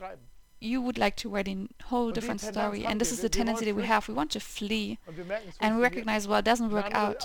You 0.62 0.82
would 0.82 0.98
like 0.98 1.16
to 1.16 1.30
write 1.30 1.48
a 1.48 1.68
whole 1.84 2.12
different 2.12 2.40
story, 2.42 2.84
and 2.84 3.00
this 3.00 3.10
is 3.12 3.22
the 3.22 3.30
tendency 3.30 3.64
that 3.64 3.74
we 3.74 3.86
have. 3.86 4.08
We 4.08 4.14
want 4.14 4.30
to 4.32 4.40
flee, 4.40 4.98
Und 5.06 5.16
wir 5.16 5.24
merken, 5.24 5.48
es 5.48 5.56
and 5.58 5.76
we 5.78 5.82
recognize, 5.82 6.28
well, 6.28 6.40
it 6.40 6.46
doesn't 6.46 6.70
work 6.70 6.94
out. 6.94 7.16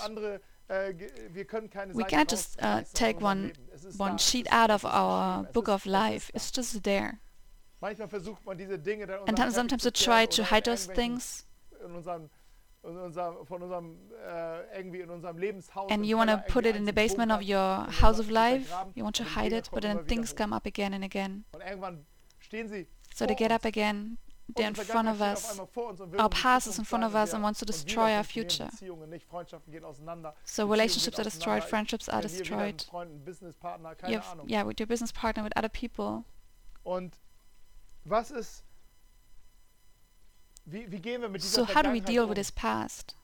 äh, 0.68 0.94
ge- 0.94 1.10
wir 1.32 1.44
können 1.44 1.68
keine 1.68 1.94
We 1.94 2.04
cannot 2.04 2.30
just 2.30 2.58
uh, 2.62 2.82
take 2.94 3.20
one 3.20 3.48
Leben. 3.48 3.68
Es 3.74 3.84
ist 3.84 4.00
one 4.00 4.18
sheet 4.18 4.50
out 4.50 4.70
of 4.70 4.84
our 4.84 5.44
book 5.52 5.68
of 5.68 5.84
life. 5.84 6.30
It's 6.34 6.50
just 6.54 6.82
there. 6.82 7.18
Manchmal 7.80 8.08
versucht 8.08 8.44
man 8.46 8.56
diese 8.56 8.78
Dinge 8.78 9.06
dann 9.06 9.28
And 9.28 9.52
sometimes 9.52 9.82
to 9.82 9.90
try 9.90 10.26
to 10.26 10.42
hide 10.50 10.62
those 10.64 10.90
things, 10.90 11.46
in 11.84 11.94
unserem, 11.94 12.30
in 12.84 12.96
unserem, 12.96 13.46
von 13.46 13.62
unserem 13.62 13.98
äh, 14.26 14.78
irgendwie 14.78 15.00
in 15.00 15.10
unserem 15.10 15.36
Lebenshaus 15.36 15.90
and 15.90 16.06
you 16.06 16.16
want 16.16 16.30
to 16.30 16.38
put 16.50 16.64
it 16.64 16.74
in 16.74 16.86
the 16.86 16.92
basement 16.92 17.30
of 17.30 17.42
your 17.42 17.86
house 18.00 18.18
of 18.18 18.30
life. 18.30 18.72
You 18.94 19.04
want 19.04 19.16
to 19.16 19.24
hide 19.24 19.52
it, 19.54 19.70
but 19.70 19.82
then 19.82 20.06
things 20.06 20.34
come 20.34 20.54
up 20.56 20.64
again 20.64 20.94
and 20.94 21.04
again. 21.04 21.44
Und 23.24 23.24
irgendwann 23.24 23.24
stehen 23.24 23.24
sie 23.24 23.24
So 23.24 23.26
they 23.26 23.34
get 23.34 23.52
up 23.52 23.64
again. 23.64 24.18
They're 24.54 24.68
in 24.68 24.74
front 24.76 25.08
of 25.08 25.16
Vergangenheit 25.16 25.38
steht 25.38 25.38
auf 25.38 25.44
us. 25.44 25.50
einmal 25.50 25.66
vor 25.66 25.86
uns 25.88 26.00
und 26.00 26.12
will 26.12 26.20
Our 26.20 26.30
past 26.30 26.66
is 26.68 26.78
in 26.78 26.84
front 26.84 27.04
of 27.04 27.14
us 27.14 27.34
and 27.34 27.42
wants 27.42 27.58
to 27.58 27.66
destroy 27.66 28.16
our 28.16 28.22
future. 28.22 28.66
Beziehungen 28.66 29.10
nicht, 29.10 29.26
Freundschaften 29.26 29.72
gehen 29.72 29.84
auseinander. 29.84 30.34
So 30.44 30.66
relationships 30.70 31.18
are 31.18 31.24
destroyed, 31.24 31.64
friendships 31.64 32.08
are 32.08 32.22
Wenn 32.22 32.30
wir 32.30 32.44
wieder 32.44 32.56
mit 32.56 32.80
destroyed. 32.88 34.08
You 34.08 34.20
have, 34.20 34.48
yeah, 34.48 34.64
with 34.64 34.78
your 34.78 34.86
business 34.86 35.12
partner, 35.12 35.42
with 35.42 35.52
other 35.56 35.68
people. 35.68 36.24
Und 36.84 37.18
was 38.04 38.30
ist, 38.30 38.62
wie, 40.64 40.90
wie 40.92 41.00
gehen 41.00 41.22
wir 41.22 41.28
mit 41.28 41.42
dieser 41.42 41.66
So 41.66 41.74
how 41.74 41.82
do 41.82 41.92
we 41.92 42.00
deal 42.00 42.24
um? 42.24 42.30
with 42.30 42.36
this 42.36 42.52
past? 42.52 43.16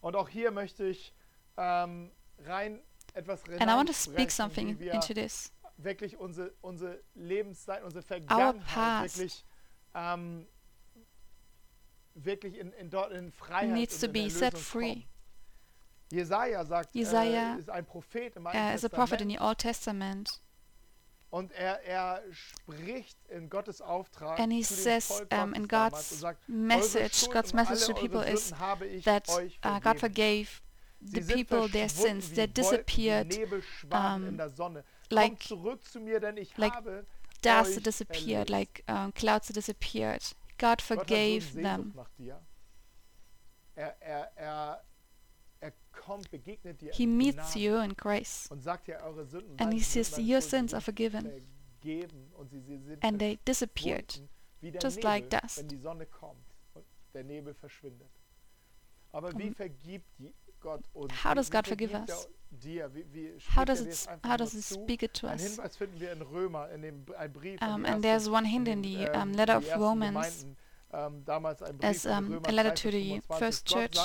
Und 0.00 0.16
auch 0.16 0.28
hier 0.30 0.50
möchte 0.50 0.86
ich 0.86 1.12
ähm, 1.58 2.10
rein 2.46 2.80
etwas 3.12 3.42
And 3.58 3.70
I 3.70 3.74
want 3.74 3.88
to 3.88 3.94
speak 3.94 4.30
something 4.30 4.78
into 4.78 5.12
this. 5.12 5.52
Wirklich 5.76 6.16
unsere, 6.16 6.52
unsere 6.60 7.00
Lebenszeit, 7.14 7.82
unsere 7.82 8.02
Vergangenheit 8.02 9.16
wirklich, 9.16 9.44
ähm, 9.94 10.46
wirklich 12.14 12.58
in, 12.58 12.72
in, 12.72 12.90
dort 12.90 13.12
in 13.12 13.32
Freiheit 13.32 13.70
Needs 13.70 14.02
und 14.02 14.08
to 14.08 14.12
be 14.12 14.30
set 14.30 14.56
free. 14.56 15.02
Jesaja 16.10 16.64
sagt, 16.64 16.94
Jesaja, 16.94 17.56
äh, 17.56 17.58
ist 17.58 17.70
ein 17.70 17.84
Prophet 17.84 18.36
im 18.36 18.46
Alten 18.46 18.58
Uh, 18.58 18.86
a 18.86 18.88
prophet 18.88 19.20
in 19.20 19.30
the 19.30 19.38
Old 19.38 19.58
Testament, 19.58 20.40
und 21.34 21.50
er, 21.50 21.82
er 21.82 22.22
spricht 22.30 23.18
in 23.28 23.50
Gottes 23.50 23.80
Auftrag 23.80 24.38
and 24.38 24.52
he 24.52 24.62
says 24.62 25.24
um, 25.32 25.50
Gottes 25.50 25.56
in 25.56 25.68
God's 25.68 26.20
sagt, 26.20 26.48
message, 26.48 27.28
God's 27.28 27.52
message 27.52 27.86
to 27.86 27.94
people 27.94 28.22
is 28.22 28.52
that 29.02 29.28
uh, 29.64 29.80
God 29.80 29.98
forgave 29.98 30.62
the 31.00 31.20
people 31.20 31.66
their 31.68 31.88
sins. 31.88 32.30
They 32.30 32.46
disappeared 32.46 33.36
um, 33.90 34.28
in 34.28 34.36
der 34.36 34.50
Sonne. 34.50 34.84
Like- 35.14 35.42
zurück 35.42 35.84
zu 35.84 36.00
mir, 36.00 36.20
denn 36.20 36.36
ich 36.36 36.56
like 36.56 36.72
habe 36.74 37.06
dust 37.42 37.84
disappeared, 37.84 38.50
erlöst. 38.50 38.50
like 38.50 38.84
um, 38.88 39.12
clouds 39.14 39.48
disappeared. 39.48 40.22
God 40.58 40.80
so 40.80 40.94
forgave 40.94 41.60
them. 41.60 41.94
Er, 43.76 43.96
er, 44.00 44.32
er, 44.36 44.84
er 45.60 45.72
kommt, 45.92 46.28
He 46.30 47.02
in 47.02 47.16
meets 47.16 47.54
you 47.54 47.76
in 47.76 47.94
grace, 47.96 48.46
und 48.50 48.62
sagt 48.62 48.86
dir, 48.86 49.00
eure 49.02 49.26
and 49.58 49.72
he 49.72 49.80
says, 49.80 50.16
Your 50.18 50.40
sins 50.40 50.72
are 50.72 50.80
forgiven. 50.80 51.26
und 52.36 52.50
sie, 52.50 52.60
sie 52.60 52.78
sind 52.78 53.04
And 53.04 53.18
they 53.18 53.38
disappeared. 53.46 54.22
just 54.62 54.96
Nebel, 54.98 55.02
like 55.02 55.30
dust. 55.30 55.58
wenn 55.58 55.68
die 55.68 55.76
Sonne 55.78 56.06
kommt 56.06 56.46
und 56.74 56.84
der 57.12 57.24
Nebel 57.24 57.52
verschwindet. 57.54 58.10
Aber 59.12 59.36
wie 59.38 59.50
vergibt 59.50 60.08
Gott 60.60 60.84
uns? 60.92 61.12
how 61.24 61.34
does 61.34 61.50
God 61.50 61.66
forgive 61.66 61.92
er 61.92 62.02
us? 62.08 62.28
Dir? 62.54 62.90
Wie, 62.94 63.04
wie 63.12 63.32
How 63.54 63.62
er 63.62 63.66
does 63.66 63.80
it? 63.80 64.08
How 64.26 64.36
does 64.36 64.52
zu? 64.52 64.74
speak 64.74 65.02
it 65.02 65.14
to 65.14 65.26
us? 65.26 65.42
Hinweis 65.42 65.78
in 65.80 66.22
Römer, 66.22 66.70
in 66.70 66.82
dem 66.82 67.04
ein 67.18 67.32
Brief. 67.32 67.60
Um, 67.62 67.84
and 67.84 68.02
there's 68.02 68.28
one 68.28 68.44
hint 68.44 68.68
in 68.68 68.82
the 68.82 69.06
ähm, 69.06 69.22
um, 69.22 69.32
letter 69.32 69.56
of 69.56 69.76
Romans 69.76 70.46
ähm, 70.92 71.24
damals 71.24 71.62
ein 71.62 71.76
Brief 71.76 71.90
as 71.90 72.06
um, 72.06 72.40
a 72.44 72.50
letter 72.52 72.74
to 72.74 72.90
the 72.90 73.20
first 73.38 73.66
church. 73.66 73.96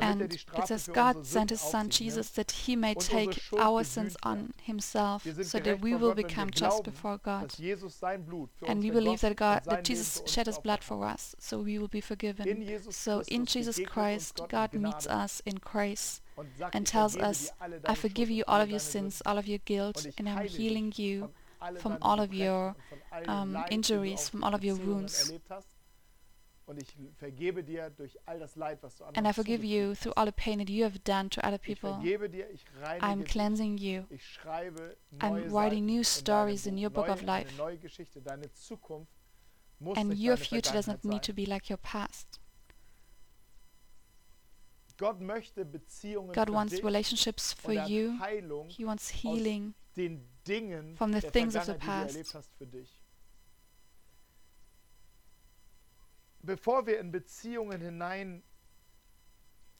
Sandte 0.00 0.28
so 0.28 0.36
Jesus, 0.36 0.46
damit 0.46 0.52
er 0.52 0.54
And 0.54 0.54
die 0.54 0.60
it 0.60 0.66
says 0.66 0.86
God 0.92 1.26
sent 1.26 1.50
his 1.50 1.60
son 1.60 1.86
auf 1.86 1.92
sich 1.92 2.00
nimmt. 2.00 2.16
Jesus 2.16 2.32
that 2.32 2.52
he 2.52 2.76
may 2.76 2.94
take 2.94 3.40
our 3.52 3.84
sins 3.84 4.16
on 4.24 4.50
himself 4.62 5.22
so 5.42 5.58
that 5.58 5.82
we 5.82 5.92
will 5.92 5.98
Gott, 5.98 6.16
wenn 6.16 6.16
wir 6.16 6.26
become 6.26 6.50
just 6.50 6.82
before 6.82 7.18
God. 7.18 7.44
dass 7.44 7.58
Jesus 7.58 7.98
sein 8.00 8.24
Blut 8.24 8.50
für 8.56 8.68
And 8.68 8.82
we 8.82 8.90
believe 8.90 9.20
that 9.20 9.36
God, 9.36 9.64
that 9.70 9.86
Jesus 9.86 10.22
shed 10.26 10.46
his 10.46 10.58
blood 10.58 10.82
for 10.82 11.04
us, 11.04 11.36
so 11.38 11.64
we 11.64 11.78
will 11.78 11.88
be 11.88 12.00
forgiven. 12.00 12.46
So 12.90 13.22
in 13.26 13.46
Jesus 13.46 13.80
Christ, 13.84 14.42
God 14.48 14.72
meets 14.72 15.06
us 15.06 15.40
in 15.44 15.60
grace 15.60 16.20
and 16.72 16.86
tells 16.86 17.16
us, 17.16 17.52
I 17.86 17.94
forgive 17.94 18.30
you 18.30 18.44
all 18.46 18.60
of 18.60 18.70
your 18.70 18.80
sins, 18.80 19.22
all 19.24 19.38
of 19.38 19.46
your 19.46 19.60
guilt, 19.64 20.06
and 20.18 20.28
I'm 20.28 20.46
healing 20.46 20.92
you 20.96 21.30
from 21.78 21.98
all 22.02 22.20
of 22.20 22.32
your, 22.32 22.74
und 22.90 23.00
von 23.00 23.02
all 23.10 23.20
dem 23.22 23.30
um, 23.30 23.52
Leid, 23.52 23.64
die 23.64 23.68
du 23.68 23.74
injuries, 23.74 24.28
from 24.28 24.44
all 24.44 24.54
of 24.54 24.64
your 24.64 24.78
wounds. 24.78 25.32
And 29.14 29.28
I 29.28 29.32
forgive 29.32 29.64
you 29.64 29.94
through 29.94 30.12
all 30.16 30.24
the 30.24 30.32
pain 30.32 30.58
that 30.58 30.70
you 30.70 30.84
have 30.84 31.04
done 31.04 31.28
to 31.30 31.44
other 31.44 31.56
Ich 31.56 31.62
people. 31.62 31.94
vergebe 31.94 32.30
dir, 32.30 32.48
ich 32.50 32.64
reinige 32.80 33.04
I'm 33.04 33.24
cleansing 33.24 33.78
you. 33.78 34.04
Ich 34.10 34.24
schreibe 34.26 34.96
I'm 35.20 35.52
writing 35.52 35.84
new 35.84 36.02
stories 36.02 36.66
in 36.66 36.78
your 36.78 36.90
book 36.90 37.08
of 37.08 37.22
life. 37.22 37.48
Eine 37.48 37.56
neue 37.58 37.78
Geschichte, 37.78 38.22
deine 38.22 38.50
Zukunft 38.52 39.12
muss 39.78 39.98
And 39.98 40.14
your 40.18 40.36
future 40.36 40.72
does 40.72 40.86
not 40.86 41.04
need 41.04 41.22
to 41.22 41.34
be 41.34 41.44
like 41.44 41.68
your 41.68 41.78
past. 41.78 42.40
Gott 44.96 45.20
möchte 45.20 45.64
Beziehungen 45.64 46.32
God 46.32 46.50
wants 46.50 46.82
relationships 46.82 47.52
for 47.52 47.74
er 47.74 47.86
you. 47.86 48.12
He 48.68 48.86
wants 48.86 49.10
healing 49.10 49.74
den 49.96 50.26
Dingen 50.46 50.96
from 50.96 51.12
the 51.12 51.20
things 51.20 51.56
of 51.56 51.64
the 51.64 51.72
Vergangenheit, 51.72 52.14
die 52.14 52.22
du 52.22 52.30
past. 52.30 53.03
Bevor 56.46 56.86
wir 56.86 56.98
in 57.00 57.10
Beziehungen 57.10 57.80
hinein 57.80 58.42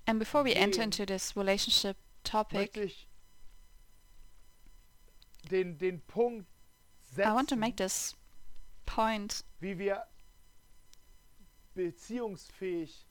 And 0.06 0.18
before 0.18 0.44
we 0.44 0.54
enter 0.54 0.82
into 0.82 1.04
this 1.06 1.34
relationship 1.36 1.96
topic, 2.24 2.72
den, 5.50 5.78
den 5.78 6.00
Punkt 6.02 6.46
I 7.16 7.32
want 7.32 7.48
to 7.50 7.56
make 7.56 7.76
this 7.76 8.14
point 8.86 9.44
wie 9.60 9.78
wir 9.78 10.04
beziehungsfähig 11.74 13.06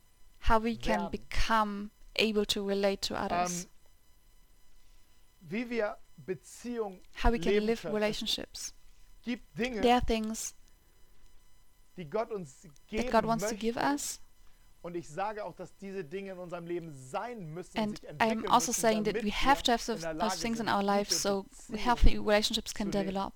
how 0.47 0.59
we 0.63 0.75
can 0.75 1.03
werden. 1.03 1.11
become 1.11 1.89
able 2.19 2.45
to 2.45 2.63
relate 2.67 3.01
to 3.01 3.15
others, 3.15 3.63
ähm, 3.63 3.69
wie 5.41 5.69
wir 5.69 5.97
Beziehung 6.17 7.01
how 7.23 7.31
we 7.31 7.39
can 7.39 7.53
live 7.65 7.81
können. 7.81 7.95
relationships. 7.95 8.73
Es 9.19 9.25
gibt 9.25 9.57
Dinge, 9.57 9.81
There 9.81 9.95
are 9.95 10.05
things 10.05 10.53
die 11.97 12.09
Gott 12.09 12.31
uns 12.31 12.61
geben 12.87 13.03
that 13.03 13.11
God 13.11 13.27
wants 13.27 13.47
to 13.47 13.55
give 13.55 13.77
us, 13.77 14.19
Und 14.83 14.95
ich 14.95 15.07
sage 15.07 15.45
auch, 15.45 15.55
dass 15.55 15.73
diese 15.77 16.03
Dinge 16.03 16.33
in 16.33 16.37
unserem 16.39 16.67
Leben 16.67 16.93
sein 16.93 17.53
müssen, 17.53 17.77
and 17.77 18.01
sich 18.01 18.09
I'm 18.19 18.45
also 18.49 18.71
müssen, 18.71 18.73
saying 18.73 19.03
that 19.05 19.23
we 19.23 19.31
have 19.31 19.63
to 19.63 19.71
have 19.71 19.85
those, 19.85 20.01
those 20.01 20.41
things 20.41 20.59
in 20.59 20.67
our 20.67 20.83
lives 20.83 21.21
so 21.21 21.45
healthy 21.73 22.17
relationships 22.17 22.73
can 22.73 22.91
develop. 22.91 23.33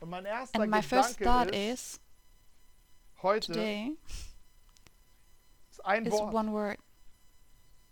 Und 0.00 0.10
mein 0.10 0.24
erster 0.24 0.60
And 0.60 0.70
my 0.70 0.82
first 0.82 1.20
thought 1.20 1.50
ist, 1.52 1.94
is 1.94 2.00
heute 3.22 3.52
today 3.52 3.96
ist 5.70 5.84
ein 5.84 6.04
is 6.04 6.12
Wort, 6.12 6.34
one 6.34 6.52
word, 6.52 6.78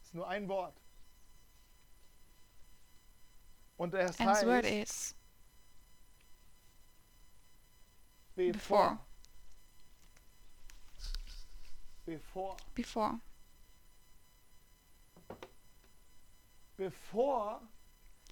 ist 0.03 0.15
nur 0.15 0.27
ein 0.27 0.49
Wort. 0.49 0.75
Und 3.77 3.95
es 3.95 4.19
and 4.19 4.31
this 4.35 4.45
word 4.45 4.65
heißt, 4.65 5.15
is 5.15 5.15
bevor. 8.35 9.06
Before. 12.07 12.57
Before. 16.77 17.61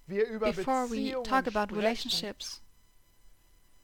Wir 0.07 0.29
über 0.29 0.53
Before 0.53 0.87
we 0.91 1.13
talk 1.23 1.47
about 1.47 1.75
relationships, 1.75 2.61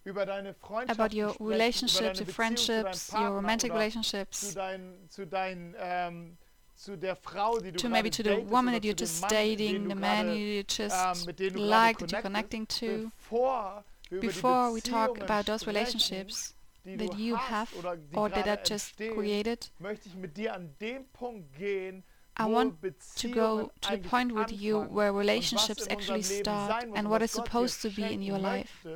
über 0.04 0.26
deine 0.26 0.54
about 0.88 1.14
your 1.14 1.34
relationships, 1.40 2.20
your 2.20 2.28
friendships, 2.28 3.10
your 3.12 3.30
romantic 3.30 3.72
relationships, 3.72 4.40
zu 4.40 4.54
deinen, 4.54 5.08
zu 5.08 5.26
deinen, 5.26 5.74
ähm, 5.78 6.36
zu 6.76 6.96
der 6.96 7.16
Frau, 7.16 7.58
die 7.58 7.72
to 7.72 7.88
maybe 7.88 8.10
to 8.10 8.22
the 8.22 8.36
woman 8.50 8.74
that 8.74 8.84
you're 8.84 8.94
just 8.94 9.26
dating, 9.30 9.88
the 9.88 9.94
man 9.94 10.34
you 10.34 10.62
just 10.68 10.94
ähm, 10.94 11.24
mit 11.24 11.38
dem 11.38 11.54
du 11.54 11.60
like, 11.60 11.98
that 11.98 12.12
you're 12.12 12.22
connecting 12.22 12.66
to. 12.68 13.10
bevor 13.16 13.84
wir 14.10 14.18
über 14.18 14.20
die 14.20 14.26
Before 14.26 14.74
we 14.74 14.82
talk 14.82 15.18
about 15.22 15.44
those 15.50 15.66
relationships 15.66 16.54
that 16.84 17.18
you 17.18 17.36
have 17.36 17.68
or 18.14 18.28
that 18.28 18.46
are 18.48 18.60
just 18.64 18.96
created, 18.96 19.70
möchte 19.78 20.08
ich 20.08 20.14
mit 20.14 20.36
dir 20.36 20.54
an 20.54 20.74
den 20.80 21.06
Punkt 21.12 21.52
gehen, 21.56 22.02
I 22.36 22.46
want 22.46 22.76
to 23.16 23.28
go 23.28 23.70
to 23.82 23.90
the 23.90 23.98
point 23.98 24.32
with 24.32 24.50
you 24.50 24.80
where 24.80 25.12
relationships 25.12 25.86
actually 25.90 26.22
start 26.22 26.86
and 26.94 27.10
what 27.10 27.22
is 27.22 27.30
supposed 27.30 27.82
to 27.82 27.90
be 27.90 28.04
in 28.04 28.22
your 28.22 28.38
life 28.38 28.86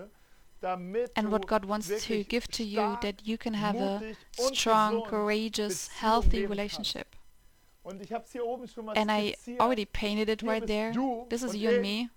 and 1.16 1.30
what 1.30 1.46
God 1.46 1.64
wants 1.66 1.88
to 2.06 2.24
give 2.24 2.48
to 2.52 2.64
you 2.64 2.96
that 3.02 3.26
you 3.26 3.36
can 3.36 3.54
have 3.54 3.76
a 3.76 4.16
strong, 4.32 5.02
courageous, 5.02 5.88
healthy 5.88 6.46
relationship. 6.46 7.16
Und 7.84 8.00
ich 8.00 8.12
habe 8.14 8.24
es 8.24 8.32
hier 8.32 8.46
oben 8.46 8.66
schon 8.66 8.86
mal 8.86 8.96
And 8.96 9.10
I 9.10 9.34
already 9.60 9.84
painted 9.84 10.30
it 10.30 10.42
right 10.42 10.66
there. 10.66 10.94
This 11.28 11.42
is 11.42 11.54
you 11.54 11.68
and 11.68 11.82
me. 11.82 12.08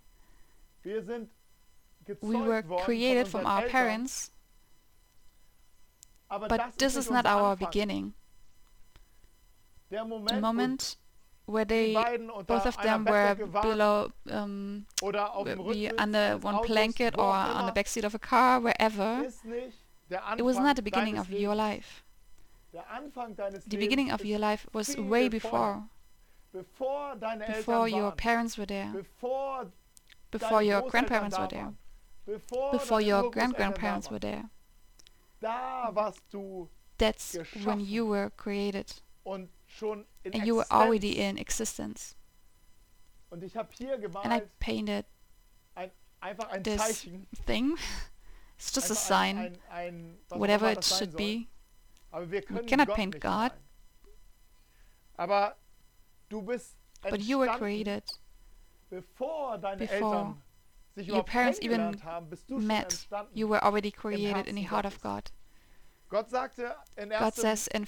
Wir 0.82 1.04
sind 1.04 1.30
gezeugt 2.06 2.24
We 2.24 2.40
were 2.40 2.64
created 2.86 3.28
from 3.28 3.46
our 3.46 3.64
parents, 3.68 4.32
but 6.30 6.78
this 6.78 6.96
is 6.96 7.10
not 7.10 7.26
our 7.26 7.56
beginning. 7.56 8.14
The 9.90 10.40
moment 10.42 10.98
where 11.46 11.64
they, 11.64 11.94
both 12.46 12.66
of 12.66 12.78
them 12.84 13.06
were 13.06 13.36
below, 13.36 14.12
um, 14.30 14.86
oder 15.02 15.34
auf 15.34 15.46
dem 15.46 15.64
be 15.64 15.90
under 15.98 16.38
one 16.42 16.60
blanket 16.66 17.18
or 17.18 17.32
on 17.32 17.66
the 17.66 17.72
backseat 17.72 18.04
of 18.04 18.14
a 18.14 18.20
car, 18.20 18.60
wherever, 18.60 19.24
ist 19.26 19.46
nicht 19.46 19.78
der 20.10 20.22
it 20.38 20.44
was 20.44 20.58
not 20.58 20.76
the 20.76 20.82
beginning 20.82 21.18
of 21.18 21.30
your 21.32 21.56
life. 21.56 22.04
Der 22.74 22.84
Anfang 22.92 23.36
deines 23.36 23.64
The 23.66 23.78
beginning 23.78 24.12
of 24.12 24.26
your 24.26 24.40
life 24.40 24.68
was 24.74 24.98
way 24.98 25.30
before, 25.30 25.84
before 26.52 27.88
your 27.88 28.12
parents 28.12 28.58
were 28.58 28.66
there, 28.66 28.92
before 30.32 30.62
your 30.62 30.82
grandparents 30.82 31.40
were 31.40 31.48
there, 31.48 31.74
before 32.26 33.00
your 33.00 33.24
Urgroßeltern 33.24 33.32
grand-grandparents 33.32 34.12
were 34.12 34.20
there. 34.20 34.50
Da 35.40 35.90
warst 35.94 36.22
du 36.32 36.70
That's 36.98 37.38
when 37.64 37.80
you 37.80 38.10
were 38.10 38.32
created 38.32 39.04
und 39.24 39.50
schon 39.68 40.06
in 40.24 40.34
and 40.34 40.48
you 40.48 40.56
were 40.58 40.72
already 40.72 41.20
in 41.20 41.38
existence. 41.38 42.16
Und 43.30 43.44
ich 43.44 43.56
habe 43.56 43.70
hier 43.74 43.94
And 44.24 44.34
I 44.34 44.42
painted 44.60 45.06
ein, 45.76 45.92
einfach 46.22 46.50
ein 46.50 46.64
this 46.64 46.78
Zeichen. 46.78 47.28
thing. 47.46 47.78
It's 48.58 48.74
just 48.74 48.90
a 48.90 48.96
sign, 48.96 49.38
Ein, 49.38 49.60
ein, 49.70 50.18
whatever 50.30 50.72
it 50.72 50.84
should 50.84 51.16
be. 51.16 51.48
Aber 52.10 52.32
wir 52.32 52.42
können 52.42 52.66
cannot 52.66 52.88
Gott 52.88 52.96
paint 52.96 53.22
God. 53.22 53.52
Aber 55.18 55.56
du 56.30 56.42
bist 56.42 56.76
But 57.04 57.22
you 57.22 57.38
were 57.40 57.56
created, 57.58 58.04
before 58.90 59.56
Eltern 59.56 59.80
sich 59.80 59.92
your 60.98 61.24
parents 61.24 61.60
even 61.62 61.78
kennengelernt 61.78 62.04
haben, 62.04 62.30
bist 62.30 62.50
du 62.50 62.56
schon 62.56 62.68
met. 62.68 63.08
You 63.34 63.50
were 63.50 63.64
already 63.64 63.92
created 63.92 64.48
in 64.48 64.56
the 64.56 64.70
heart 64.70 64.86
of 64.86 65.02
God. 65.02 65.32
Gott 66.10 66.30
sagte 66.30 66.76
in 66.96 67.10
God 67.10 67.36
says 67.36 67.68
in 67.68 67.86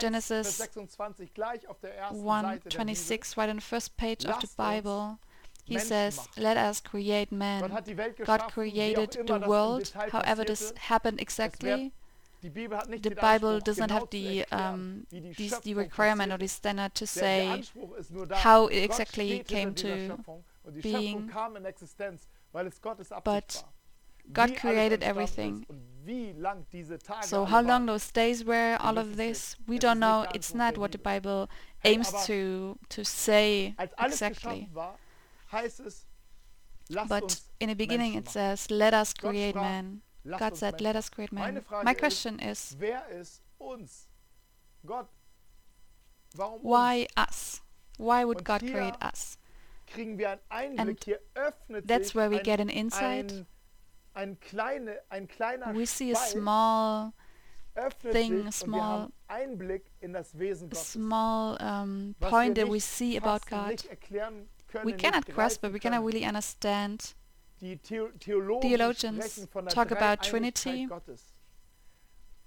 Genesis 0.00 0.56
Vers 0.56 0.72
26, 0.72 1.32
gleich 1.32 1.68
auf 1.68 1.78
der 1.80 1.96
ersten 1.96 2.16
Seite 2.16 2.68
der 2.68 2.70
Bibel, 2.70 2.90
126, 2.90 3.36
right 3.36 3.50
on 3.50 3.56
the 3.56 3.64
first 3.64 3.96
page 3.96 4.26
of 4.26 4.40
the 4.40 4.48
Bible, 4.56 5.18
he 5.64 5.78
says. 5.78 6.28
Let 6.36 6.56
us 6.56 6.82
create 6.82 7.30
man. 7.30 7.72
hat 7.72 7.86
die 7.86 7.96
Welt 7.96 8.16
God 8.24 8.48
created 8.48 9.12
the 9.12 9.20
immer 9.20 9.38
das 9.38 9.42
im 9.42 9.48
world, 9.48 9.94
however 10.12 10.44
this 10.44 10.74
happened 10.88 11.20
exactly. 11.20 11.92
Die 12.42 12.50
Bibel 12.50 12.76
hat 12.76 12.88
nicht 12.88 13.04
The 13.04 13.10
Bible 13.10 13.60
does 13.60 13.78
not 13.78 13.92
have 13.92 14.08
the, 14.10 14.44
um, 14.50 15.06
these, 15.10 15.60
the 15.62 15.74
requirement 15.74 16.32
or 16.32 16.38
the 16.38 16.48
standard 16.48 16.92
to 16.96 17.06
say 17.06 17.46
Anspruch 17.46 17.96
ist 17.96 18.10
nur 18.10 18.26
da. 18.26 18.42
how 18.42 18.66
it 18.66 18.82
exactly 18.82 19.44
came 19.44 19.72
to 19.76 20.18
being. 20.82 21.30
Schöpfung 22.52 22.52
kam 22.52 22.52
in 22.52 22.52
Existenz, 22.52 22.54
weil 22.54 22.66
es 22.66 22.80
Gottes 22.80 23.12
Absicht 23.12 23.24
But. 23.24 23.64
God 24.32 24.56
created 24.56 25.02
everything. 25.02 25.62
Ist 25.62 25.70
und 25.70 25.82
wie 26.04 26.32
lang 26.32 26.66
diese 26.72 26.98
Tage 26.98 27.26
So 27.26 27.44
how 27.44 27.60
long 27.60 27.86
those 27.86 28.12
days 28.12 28.46
were, 28.46 28.78
all 28.80 28.98
of 28.98 29.16
this, 29.16 29.56
we 29.66 29.78
don't 29.78 29.98
know. 29.98 30.24
It's 30.34 30.54
not 30.54 30.78
what 30.78 30.92
the 30.92 30.98
Bible 30.98 31.48
aims 31.84 32.10
to 32.26 32.78
to 32.88 33.04
say 33.04 33.74
exactly. 33.78 34.68
geschaffen 34.68 34.74
war, 34.74 34.98
heißt 35.50 35.80
es, 35.80 36.06
lasst 36.88 37.08
But 37.08 37.42
in 37.58 37.68
the 37.68 37.74
beginning 37.74 38.14
it 38.14 38.28
says, 38.28 38.70
"Let 38.70 38.94
us 38.94 39.12
create 39.14 39.54
man." 39.54 40.02
God 40.24 40.56
said, 40.56 40.80
"Let 40.80 40.96
us 40.96 41.10
create 41.10 41.32
man." 41.32 41.64
My 41.82 41.94
question 41.94 42.38
is, 42.38 42.76
Wer 42.78 43.06
ist 43.08 43.42
uns? 43.58 44.08
Why 46.62 47.06
us? 47.16 47.60
Why 47.98 48.24
would 48.24 48.44
God 48.44 48.60
create 48.60 48.96
us? 49.00 49.36
Kriegen 49.92 50.18
wir 50.18 50.30
einen 50.30 50.40
Einblick. 50.78 50.88
And 50.88 51.04
Hier 51.04 51.20
öffnet 51.34 51.88
That's 51.88 52.08
sich 52.08 52.14
where 52.16 52.30
we 52.30 52.38
ein, 52.38 52.42
get 52.42 52.60
an 52.60 52.68
insight. 52.68 53.32
ein, 53.32 53.46
ein, 54.14 54.40
kleine, 54.40 54.98
ein 55.08 55.28
kleiner 55.28 55.74
We 55.74 55.86
see 55.86 56.12
a 56.12 56.16
small, 56.16 57.12
thing, 58.10 58.44
wir 58.44 58.52
small- 58.52 59.08
Einblick 59.28 59.90
in 60.00 60.12
das 60.12 60.38
Wesen 60.38 60.68
Gottes. 60.70 60.92
small 60.92 61.56
um, 61.60 62.14
point 62.20 62.56
that 62.58 62.68
we 62.70 62.80
see 62.80 63.16
about 63.18 63.40
God. 63.48 63.68
Nicht 63.68 63.86
erklären 63.86 64.48
können, 64.68 64.86
We 64.86 64.96
cannot 64.96 65.26
grasp 65.26 65.64
it. 65.64 65.72
We 65.72 65.78
cannot 65.78 66.04
really 66.06 66.26
understand. 66.26 67.14
Die 67.60 67.76
Theologen 67.78 68.60
Theologians 68.60 69.48
talk 69.68 69.92
about 69.92 70.22
Trinity. 70.22 70.88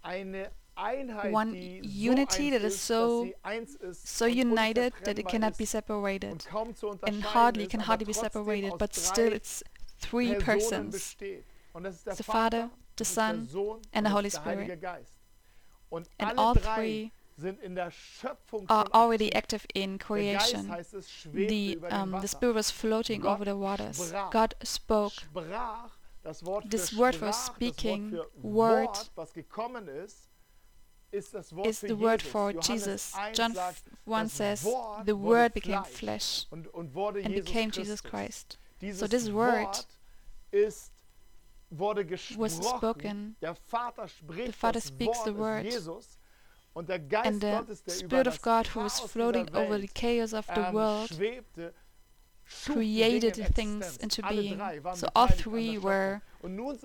Eine 0.02 0.52
One 0.76 1.54
unity 1.84 2.52
that 2.52 2.62
is 2.62 2.86
so- 2.86 3.26
dass 3.26 3.30
sie 3.30 3.36
eins 3.44 3.76
ist 3.76 4.18
So 4.18 4.26
united 4.26 4.94
that 5.06 5.18
it 5.18 5.28
cannot 5.28 5.58
be 5.58 5.66
separated, 5.66 6.32
und 6.34 6.46
kaum 6.46 6.76
zu 6.76 6.90
unterscheiden 6.90 7.24
and 7.24 7.34
hardly 7.34 7.68
can 7.68 7.88
hardly 7.88 8.06
be 8.06 8.14
separated. 8.14 8.78
But 8.78 8.94
still, 8.94 9.34
it's 9.34 9.64
three 10.00 10.36
persons. 10.36 10.92
besteht. 10.92 11.46
Und 11.74 11.84
das 11.84 11.96
ist 11.96 12.08
der 12.08 12.16
The 12.16 12.24
Father, 12.24 12.70
the 12.70 12.70
das 12.98 13.10
ist 13.10 13.18
der 13.18 13.36
Son, 13.48 13.82
and 13.94 14.08
the 14.08 14.14
Holy 14.14 14.30
das 14.30 14.34
ist 14.34 14.46
der 14.46 14.46
Heilige 14.46 14.78
Spirit. 14.78 16.10
And 16.18 16.38
all 16.38 16.56
three 16.56 17.12
sind 17.38 17.62
in 17.62 17.76
der 17.76 17.92
Schöpfung 17.92 18.70
are 18.70 18.86
already 18.94 19.30
active 19.30 19.66
in 19.74 19.98
creation. 19.98 20.70
heißt 20.70 20.94
es, 20.94 21.10
schwebte 21.12 21.50
The 21.50 21.78
um, 21.92 22.20
the 22.22 22.28
Spirit 22.28 22.56
was 22.56 22.72
floating 22.72 23.26
over 23.26 23.46
the 23.46 23.58
waters. 23.58 24.14
God 24.32 24.56
spoke. 24.64 25.14
Sprach, 25.22 25.92
das 26.24 26.46
Wort 26.46 26.70
This 26.72 26.98
word 26.98 27.16
for 27.16 27.32
speaking, 27.32 28.12
das 28.12 28.20
Wort 28.20 28.32
für 28.34 28.44
word, 28.44 29.12
Is 31.16 31.80
the 31.80 31.96
word 31.96 32.22
for 32.22 32.54
Jesus. 32.54 33.14
John 33.34 33.56
1 34.06 34.30
says, 34.30 34.64
"The 35.06 35.18
Word 35.18 35.54
became 35.54 35.84
flesh 35.84 36.46
und, 36.52 36.68
und 36.74 36.94
wurde 36.94 37.24
and 37.24 37.34
became 37.34 37.72
Jesus 37.72 38.02
Christ." 38.02 38.58
So 38.94 39.08
this 39.08 39.32
word 39.32 39.66
Wort 39.66 39.88
ist 40.52 40.92
wurde 41.70 42.06
gesprochen. 42.06 42.62
spoken. 42.62 43.36
Der 43.42 43.56
Vater 43.56 44.08
The 44.30 44.52
Father 44.52 44.82
speaks 44.82 45.24
the 45.24 45.36
word. 45.36 45.64
Jesus 45.64 46.18
und 46.76 46.90
der 46.90 47.00
Geist 47.00 47.28
And 47.28 47.42
the 47.42 47.52
Gottes, 47.52 47.84
der 47.84 47.94
Spirit 47.94 48.28
of 48.28 48.42
God 48.42 48.68
who 48.76 48.82
was 48.82 49.00
floating 49.00 49.48
over 49.56 49.80
the 49.80 49.88
chaos 49.88 50.34
of 50.34 50.46
the 50.48 50.60
ähm, 50.60 50.74
world 50.74 51.08
schwebte, 51.08 51.74
schuf 51.74 51.74
die 51.74 51.85
created 52.66 53.36
the 53.36 53.46
in 53.46 53.54
things 53.54 53.98
into 53.98 54.22
being. 54.24 54.62
So 54.94 55.10
all 55.16 55.28
three 55.28 55.78
were. 55.78 56.22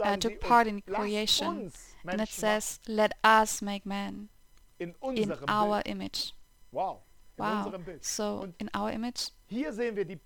Uh, 0.02 0.16
took 0.16 0.40
part 0.40 0.66
in 0.66 0.80
creation. 0.80 1.70
And 2.06 2.20
it 2.20 2.30
says, 2.30 2.80
"Let 2.88 3.12
us 3.22 3.60
make 3.60 3.84
man 3.84 4.30
in 4.78 4.94
in 5.14 5.34
our 5.46 5.82
image." 5.84 6.32
Wow, 6.72 7.02
Wow. 7.40 7.72
So 8.02 8.48
in 8.58 8.68
our 8.74 8.90
image, 8.90 9.32
hier 9.48 9.72
sehen 9.72 9.96
wir 9.96 10.04
die 10.04 10.18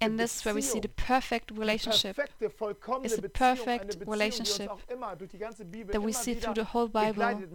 and 0.00 0.18
this 0.18 0.36
is 0.36 0.44
where 0.44 0.54
we 0.54 0.60
see 0.60 0.78
the 0.78 0.88
perfect 0.88 1.50
relationship 1.50 2.16
perfekte, 2.16 2.50
vollkommene 2.50 3.06
It's 3.06 3.18
a 3.18 3.22
Beziehung, 3.22 3.32
perfect 3.32 4.06
relationship 4.06 4.66
die 4.66 4.72
uns 4.72 4.82
auch 4.82 4.92
immer 4.92 5.16
durch 5.16 5.30
die 5.30 5.38
ganze 5.38 5.64
Bibel 5.64 5.92
that 5.92 6.02
we 6.02 6.12
see 6.12 6.34
through 6.34 6.54
the 6.54 6.72
whole 6.72 6.88
Bible. 6.88 7.48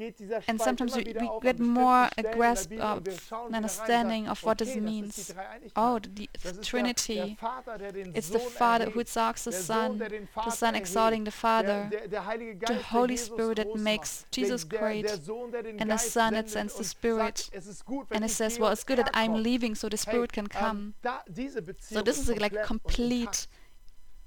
Manchmal 0.00 0.08
geht 0.08 0.18
dieser 0.18 0.48
And 0.48 0.60
sometimes 0.62 0.96
we, 0.96 1.04
we 1.04 1.40
get 1.42 1.58
more 1.58 2.06
a 2.06 2.08
bestimmten 2.08 2.16
Stellen 2.16 2.16
in 2.16 2.22
der 2.22 2.34
grasp 2.34 2.72
of 2.72 2.96
und 2.96 3.06
wir 3.06 3.18
schauen 3.20 3.20
an 3.20 3.20
wieder 3.20 3.30
rein 3.36 3.46
und 3.46 3.54
understanding 3.54 4.28
of 4.28 4.44
what 4.44 4.58
this 4.58 4.76
means. 4.76 5.34
Oh, 5.76 5.98
the 6.16 6.28
Das 6.32 6.44
ist 6.44 6.44
der, 6.44 6.52
der 6.52 6.62
Trinity. 6.62 7.36
Vater, 7.38 7.78
der 7.78 7.92
den 7.92 8.14
It's 8.14 8.28
the 8.28 8.38
Father 8.38 8.94
who 8.94 9.00
exalts 9.00 9.44
the 9.44 9.52
Son, 9.52 9.92
Sohn, 9.92 9.98
der 9.98 10.08
den 10.08 10.28
the 10.44 10.50
Son 10.50 10.74
exalting 10.74 11.24
the 11.24 11.30
Father, 11.30 11.90
the 12.10 12.74
Holy 12.90 13.16
Spirit 13.16 13.56
that 13.56 13.74
makes 13.76 14.26
Jesus 14.32 14.68
great, 14.68 15.04
der, 15.04 15.16
der 15.16 15.24
Sohn, 15.24 15.50
der 15.52 15.62
den 15.62 15.80
and 15.80 15.90
the 15.90 15.98
Son 15.98 16.34
that 16.34 16.48
sends 16.48 16.76
the 16.76 16.84
Spirit. 16.84 17.38
sagt, 17.38 17.50
es 17.52 17.66
ist 17.66 17.84
gut, 17.84 18.10
wenn 18.10 18.16
and 18.16 18.26
it 18.26 18.30
says, 18.30 18.58
well, 18.58 18.72
it's 18.72 18.84
good 18.84 18.98
that 18.98 19.14
I'm 19.14 19.34
leaving 19.42 19.74
so 19.74 19.88
the 19.88 19.96
Spirit 19.96 20.32
can 20.32 20.46
ähm, 20.46 20.50
come. 20.50 20.92
da, 21.02 21.22
diese 21.28 21.62
Beziehung 21.62 21.98
So 21.98 22.02
this 22.02 22.18
is 22.18 22.30
a 22.30 22.34
like 22.34 22.62
complete, 22.64 23.46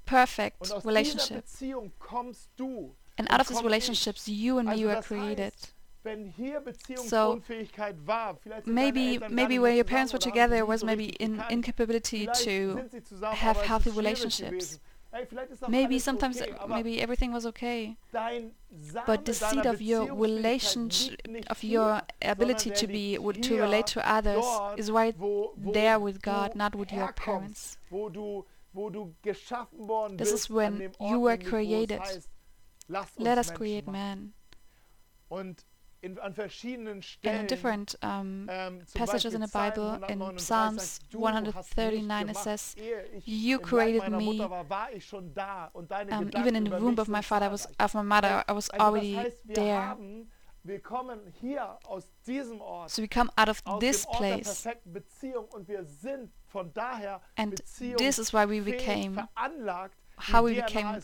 perfect 0.04 0.60
Und 0.60 0.72
aus 0.72 0.82
dieser 0.82 0.88
relationship. 0.88 1.44
And 3.16 3.26
out 3.30 3.40
of 3.40 3.48
these 3.48 3.62
relationships, 3.62 4.28
you 4.28 4.58
and 4.58 4.68
me 4.68 4.84
were 4.86 5.00
created. 5.02 5.52
So 7.06 7.40
maybe 8.66 9.18
maybe 9.30 9.58
when 9.58 9.74
your 9.74 9.84
parents 9.84 10.12
were 10.12 10.18
together, 10.18 10.56
it 10.56 10.66
was 10.66 10.84
maybe 10.84 11.16
an 11.20 11.42
in 11.50 11.62
incapability 11.64 12.28
to 12.44 12.84
have 13.32 13.56
healthy 13.56 13.90
relationships. 13.90 14.78
Maybe 15.68 16.00
sometimes 16.00 16.42
maybe 16.68 17.00
everything 17.00 17.32
was 17.32 17.46
okay, 17.46 17.96
but 19.06 19.24
the 19.24 19.32
seed 19.32 19.64
of 19.64 19.80
your 19.80 20.12
relationship, 20.12 21.20
of 21.48 21.62
your 21.62 22.02
ability 22.20 22.70
to 22.70 22.86
be 22.86 23.16
to 23.16 23.60
relate 23.60 23.86
to 23.94 24.00
others, 24.16 24.44
is 24.76 24.90
right 24.90 25.14
there 25.56 25.98
with 26.00 26.20
God, 26.20 26.56
not 26.56 26.74
with 26.74 26.92
your 26.92 27.12
parents. 27.12 27.78
This 30.16 30.32
is 30.32 30.50
when 30.50 30.92
you 31.00 31.20
were 31.20 31.36
created. 31.36 32.02
Let 32.88 33.38
us 33.38 33.50
create 33.50 33.88
man. 33.88 34.32
in 37.22 37.46
different 37.46 37.94
um, 38.02 38.48
passages 38.94 39.32
in 39.34 39.40
the 39.40 39.48
Bible, 39.48 40.00
in 40.08 40.38
Psalms 40.38 41.00
139, 41.12 42.28
it 42.28 42.36
says, 42.36 42.76
"You 43.24 43.58
created 43.58 44.10
me." 44.12 44.40
Um, 46.10 46.30
even 46.36 46.56
in 46.56 46.64
the 46.64 46.78
womb 46.78 46.98
of 46.98 47.08
my 47.08 47.22
father, 47.22 47.46
I 47.46 47.48
was 47.48 47.66
of 47.80 47.94
my 47.94 48.02
mother, 48.02 48.44
I 48.46 48.52
was 48.52 48.68
already 48.78 49.32
there. 49.46 49.96
So 52.86 53.02
we 53.02 53.08
come 53.08 53.30
out 53.36 53.48
of 53.48 53.62
this 53.80 54.06
place. 54.06 54.66
And 57.36 57.60
this 57.98 58.18
is 58.18 58.32
why 58.32 58.44
we 58.46 58.60
became 58.60 59.28
how 60.16 60.42
we 60.42 60.54
became 60.54 61.00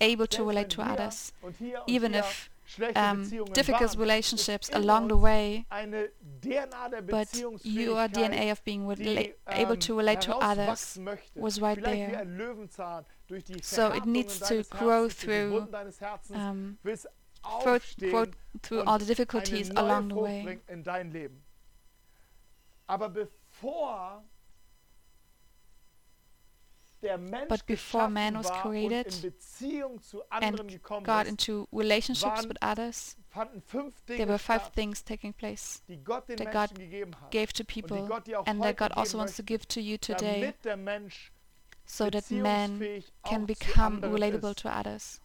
able 0.00 0.26
to 0.26 0.44
relate 0.44 0.70
to 0.70 0.82
others, 0.82 1.32
even 1.86 2.14
if 2.14 2.50
um, 2.96 3.24
difficult 3.52 3.96
relationships 3.96 4.70
along 4.72 5.08
the 5.08 5.16
way, 5.16 5.66
but 5.70 7.28
your 7.62 8.08
DNA 8.08 8.50
of 8.50 8.64
being 8.64 8.82
able 9.50 9.76
to 9.76 9.96
relate 9.96 10.20
to 10.22 10.34
others 10.36 10.98
was 11.34 11.60
right 11.60 11.80
there. 11.82 12.26
So 13.62 13.92
it 13.92 14.04
needs 14.06 14.38
to 14.40 14.64
grow 14.70 15.08
through, 15.08 15.68
um, 16.32 16.78
grow, 17.62 17.78
grow 18.10 18.26
through 18.62 18.82
all 18.84 18.98
the 18.98 19.04
difficulties 19.04 19.70
along 19.70 20.08
the 20.08 20.14
way. 20.14 20.58
But 27.48 27.66
before 27.66 28.08
man 28.08 28.36
was 28.36 28.50
created 28.62 29.32
and 30.40 30.78
got 31.02 31.26
into 31.26 31.68
relationships 31.72 32.46
with 32.46 32.56
others, 32.62 33.16
there 34.06 34.26
were 34.26 34.38
five 34.38 34.68
things 34.68 35.02
taking 35.02 35.32
place 35.32 35.82
that 35.88 36.52
God 36.52 36.70
gave 37.30 37.52
to 37.52 37.64
people 37.64 38.08
and 38.46 38.62
that 38.62 38.76
God 38.76 38.92
also 38.96 39.18
wants 39.18 39.36
to 39.36 39.42
give 39.42 39.66
to 39.68 39.80
you 39.80 39.98
today 39.98 40.54
so 41.86 42.08
that 42.10 42.30
man 42.30 43.02
can 43.26 43.44
become 43.44 44.00
relatable 44.00 44.54
to 44.56 44.68
others 44.74 45.20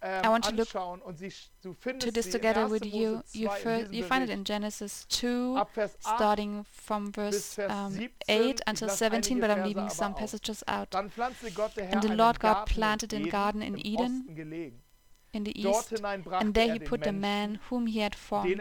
um, 0.00 0.20
I 0.24 0.28
want 0.28 0.44
to 0.44 0.54
look 0.54 0.68
to 0.68 2.10
this 2.12 2.26
together 2.28 2.68
with 2.68 2.86
you. 2.86 3.22
You 3.32 3.48
first 3.50 3.92
you 3.92 4.04
find 4.04 4.22
it 4.22 4.30
in 4.30 4.44
Genesis 4.44 5.04
2, 5.08 5.60
starting 5.98 6.64
from 6.64 7.10
verse 7.10 7.58
um, 7.58 8.08
8 8.28 8.60
until 8.66 8.88
17, 8.88 9.40
but 9.40 9.50
I'm 9.50 9.64
leaving 9.64 9.88
some 9.88 10.14
passages 10.14 10.62
out. 10.68 10.94
And 10.94 11.10
the 12.02 12.14
Lord 12.14 12.38
God 12.38 12.66
planted 12.66 13.12
a 13.12 13.28
garden 13.28 13.62
in 13.62 13.84
Eden, 13.84 14.24
in 15.32 15.44
the 15.44 15.60
east, 15.60 15.92
and 16.40 16.54
there 16.54 16.72
he 16.72 16.78
put 16.78 17.02
the 17.02 17.12
man 17.12 17.60
whom 17.68 17.86
he 17.86 17.98
had 18.00 18.14
formed. 18.14 18.60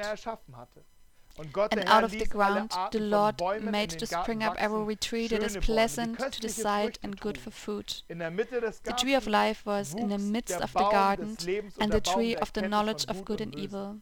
And 1.39 1.83
out 1.85 2.03
of 2.03 2.11
the 2.11 2.25
ground 2.25 2.71
the 2.91 2.99
Lord 2.99 3.41
made 3.61 3.91
to 3.91 4.07
spring 4.07 4.41
up 4.43 4.55
every 4.57 4.95
tree 4.95 5.27
that 5.27 5.43
is 5.43 5.57
pleasant 5.57 6.17
to 6.19 6.41
the 6.41 6.49
sight 6.49 6.97
and 7.03 7.19
good 7.19 7.37
for 7.37 7.51
food. 7.51 8.01
The 8.07 8.95
tree 8.97 9.13
of 9.13 9.27
life 9.27 9.65
was 9.65 9.93
in 9.93 10.09
the 10.09 10.17
midst 10.17 10.59
of 10.59 10.73
the 10.73 10.89
garden, 10.89 11.37
and 11.79 11.91
the 11.91 12.01
tree 12.01 12.35
of 12.35 12.53
the 12.53 12.63
knowledge 12.63 13.05
of 13.05 13.23
good 13.23 13.41
and 13.41 13.53
evil. 13.55 14.01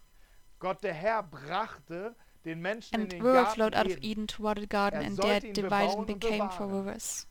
And 2.93 3.13
River 3.21 3.45
flowed 3.45 3.75
out 3.75 3.87
of 3.87 3.97
Eden 4.01 4.27
toward 4.27 4.59
the 4.59 4.67
garden, 4.67 5.01
and 5.03 5.17
there 5.17 5.39
divided 5.41 5.97
and 5.97 6.07
became 6.07 6.49
four 6.49 6.67
rivers. 6.67 7.25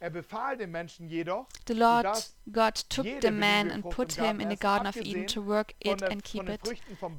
The 0.00 1.74
Lord 1.74 2.06
God 2.50 2.74
took 2.74 3.20
the 3.20 3.30
man 3.30 3.70
and 3.70 3.90
put 3.90 4.14
him 4.14 4.40
in 4.40 4.48
the 4.48 4.56
Garden 4.56 4.86
of 4.86 4.96
Eden 4.96 5.26
to 5.26 5.42
work 5.42 5.74
it 5.80 6.00
and 6.00 6.24
keep 6.24 6.48
it. 6.48 6.66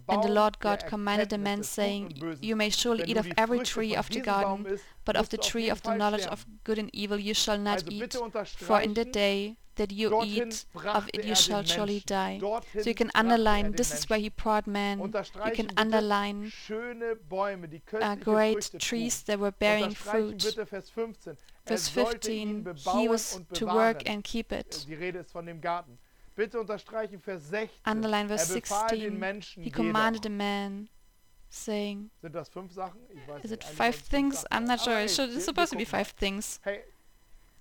And 0.10 0.24
the 0.24 0.32
Lord 0.32 0.60
God 0.60 0.86
commanded 0.88 1.30
the 1.30 1.38
man, 1.38 1.62
saying, 1.62 2.38
You 2.41 2.56
may 2.56 2.70
surely 2.70 3.04
eat 3.06 3.17
of 3.17 3.32
every 3.38 3.60
tree 3.60 3.96
of 3.96 4.10
the 4.10 4.22
garden, 4.22 4.80
but 5.06 5.15
of 5.15 5.30
the 5.30 5.38
tree 5.38 5.70
of 5.70 5.84
the 5.84 5.96
knowledge 5.96 6.26
of 6.26 6.46
good 6.63 6.80
and 6.80 6.89
evil 6.94 7.20
you 7.20 7.36
shall 7.36 7.60
not 7.60 7.84
eat, 7.91 8.15
for 8.46 8.82
in 8.82 8.96
the 8.96 9.06
day 9.06 9.58
that 9.82 9.91
you 9.91 10.22
eat 10.24 10.65
of 10.86 11.10
it 11.13 11.26
you 11.26 11.36
shall 11.36 11.63
surely 11.63 12.02
die. 12.06 12.39
So 12.84 12.88
you 12.91 12.94
can 12.94 13.12
underline, 13.15 13.72
this 13.72 13.91
is 13.91 14.08
where 14.10 14.20
he 14.20 14.30
brought 14.30 14.67
man. 14.67 15.00
You 15.46 15.52
can 15.60 15.70
underline 15.76 16.52
uh, 18.02 18.15
great 18.15 18.63
trees 18.78 19.24
that 19.24 19.39
were 19.39 19.52
bearing 19.52 19.91
fruit. 19.91 20.41
Verse 21.65 21.88
15, 21.88 22.76
he 22.94 23.08
was 23.08 23.41
to 23.54 23.65
work 23.65 24.04
and 24.06 24.24
keep 24.24 24.52
it. 24.52 24.86
Underline 27.86 28.28
verse 28.28 28.48
16, 28.48 29.41
he 29.62 29.70
commanded 29.70 30.26
a 30.26 30.30
man 30.30 30.89
saying, 31.50 32.10
is 33.44 33.52
it 33.52 33.63
five 33.63 33.96
things? 33.96 34.46
I'm 34.52 34.65
not 34.65 34.80
sure. 34.80 35.00
It's 35.00 35.15
supposed 35.15 35.72
to 35.72 35.78
be 35.78 35.86
five 35.86 36.10
things. 36.10 36.60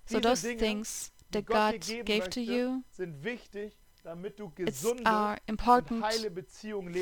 So 0.05 0.19
those 0.19 0.41
things 0.41 1.10
that 1.31 1.45
God 1.45 1.81
gave 2.05 2.29
to 2.29 2.41
you, 2.41 2.83
it's 4.57 4.85
are 5.05 5.37
important 5.47 6.05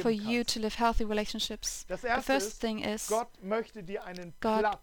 for 0.02 0.10
you 0.10 0.44
to 0.44 0.60
live 0.60 0.76
healthy 0.76 1.06
relationships. 1.06 1.86
The 1.88 1.98
first 2.22 2.60
thing 2.60 2.80
is, 2.80 3.10
God 3.10 4.78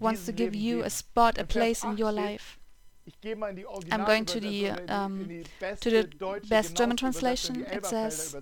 wants 0.00 0.26
to 0.26 0.32
give 0.32 0.54
you 0.54 0.82
a 0.82 0.90
spot, 0.90 1.38
a 1.38 1.44
place 1.44 1.82
in 1.82 1.96
your 1.96 2.12
life. 2.12 2.58
I'm 3.90 4.04
going 4.04 4.24
to 4.26 4.38
the 4.40 4.70
um, 4.88 5.42
to 5.80 5.90
the 5.90 6.40
best 6.48 6.76
German 6.76 6.96
translation. 6.96 7.66
It 7.66 7.84
says, 7.84 8.36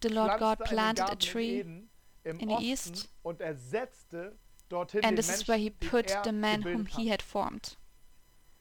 "The 0.00 0.08
Lord 0.08 0.40
God 0.40 0.58
planted 0.60 1.08
a 1.10 1.16
tree 1.16 1.60
in 2.24 2.48
the 2.48 2.58
east 2.60 3.08
and 5.02 5.18
this 5.18 5.28
is 5.28 5.48
where 5.48 5.58
he 5.58 5.70
put 5.70 6.16
the 6.24 6.32
man 6.32 6.62
whom 6.62 6.86
he 6.86 7.08
had 7.08 7.22
formed. 7.22 7.76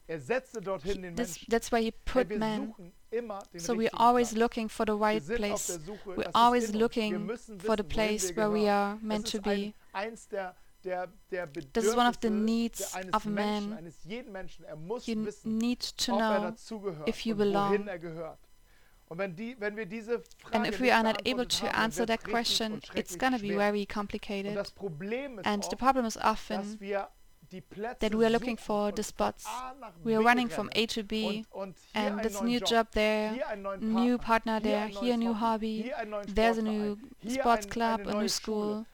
He, 0.08 0.94
this, 1.16 1.40
that's 1.48 1.72
where 1.72 1.82
he 1.82 1.92
put 1.92 2.36
man. 2.38 2.74
So 3.58 3.74
we're 3.74 3.90
always 3.94 4.34
looking 4.34 4.68
for 4.68 4.86
the 4.86 4.96
right 4.96 5.26
place. 5.26 5.80
We're 6.06 6.32
always 6.34 6.74
looking 6.74 7.30
for 7.60 7.76
the 7.76 7.84
place 7.84 8.32
where 8.32 8.50
we 8.50 8.68
are 8.68 8.98
meant 9.02 9.26
to 9.28 9.42
be. 9.42 9.74
This 11.74 11.86
is 11.86 11.96
one 11.96 12.08
of 12.08 12.20
the 12.20 12.30
needs 12.30 12.96
of 13.14 13.26
man. 13.26 13.94
You 14.06 15.28
need 15.46 15.80
to 15.80 16.12
know 16.12 16.56
if 17.06 17.26
you 17.26 17.36
belong 17.36 17.88
and 19.12 20.66
if 20.66 20.80
we 20.80 20.90
are 20.90 21.04
not 21.04 21.22
able 21.26 21.46
to 21.46 21.76
answer 21.78 22.06
that 22.06 22.24
question, 22.24 22.82
it's 22.96 23.16
going 23.16 23.34
to 23.34 23.40
be 23.40 23.54
very 23.54 23.86
complicated. 23.86 24.58
And 25.44 25.64
the 25.64 25.76
problem 25.78 26.06
is 26.06 26.18
often 26.18 26.80
that 28.00 28.16
we 28.16 28.26
are 28.26 28.30
looking 28.30 28.58
for 28.58 28.92
the 28.92 29.04
spots. 29.04 29.46
We 30.04 30.16
are 30.16 30.22
running 30.22 30.48
from 30.48 30.70
A 30.74 30.86
to 30.88 31.04
B, 31.04 31.46
and 31.94 32.20
it's 32.26 32.40
a 32.40 32.44
new 32.44 32.60
job 32.60 32.88
there, 32.94 33.38
new 33.80 34.18
partner 34.18 34.60
there, 34.60 34.88
here 34.88 35.14
a 35.14 35.18
new 35.18 35.34
hobby, 35.34 35.92
there's 36.28 36.58
a 36.58 36.62
new 36.62 36.98
sports 37.28 37.66
club, 37.66 38.08
a 38.08 38.14
new 38.22 38.28
school. 38.28 38.86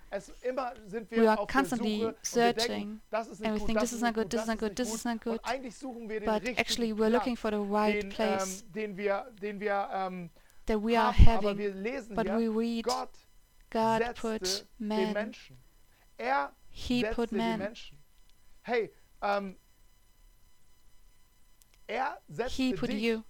We 1.11 1.27
are 1.27 1.45
constantly 1.45 2.13
searching, 2.21 3.01
and 3.43 3.53
we 3.53 3.59
think 3.59 3.79
this 3.79 3.93
is 3.93 4.01
not 4.01 4.13
good, 4.13 4.29
this 4.29 4.41
is 4.41 4.47
not 4.47 4.57
good, 4.57 4.75
this 4.75 4.93
is 4.93 5.05
not 5.05 5.21
good. 5.21 5.39
But 6.25 6.47
actually, 6.57 6.93
we're 6.93 7.09
looking 7.09 7.35
for 7.35 7.51
the 7.51 7.59
right 7.59 8.09
place 8.09 8.63
that 10.65 10.81
we 10.81 10.95
are 10.95 11.11
having. 11.11 11.83
But 12.11 12.35
we 12.35 12.47
read, 12.47 12.85
God 13.69 14.15
put 14.15 14.63
man. 14.79 15.33
He 16.69 17.03
put 17.03 17.31
man. 17.31 17.75
Hey, 18.67 18.89
um, 19.21 19.55
he 22.49 22.73
put 22.73 22.91
you 22.91 23.23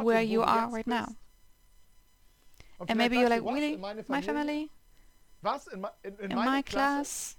where 0.00 0.22
you 0.22 0.40
are 0.42 0.70
right 0.70 0.86
now. 0.86 1.16
And 2.88 2.96
maybe 2.96 3.18
you're 3.18 3.28
like, 3.28 3.44
really? 3.44 3.76
My 4.08 4.22
family? 4.22 4.70
in, 6.22 6.34
my 6.34 6.62
class? 6.62 7.36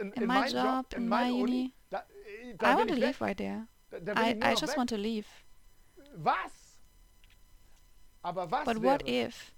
in, 0.00 0.26
my 0.26 0.48
job? 0.48 0.86
In 0.96 1.08
my 1.08 1.28
uni? 1.28 1.74
I 2.58 2.74
want 2.74 2.88
to 2.88 2.96
leave 2.96 3.20
right 3.20 3.36
there. 3.36 3.68
I, 4.16 4.36
I 4.42 4.54
just 4.56 4.76
want 4.76 4.88
to 4.88 4.98
leave. 4.98 5.28
but 8.64 8.78
what 8.78 9.06
if 9.06 9.54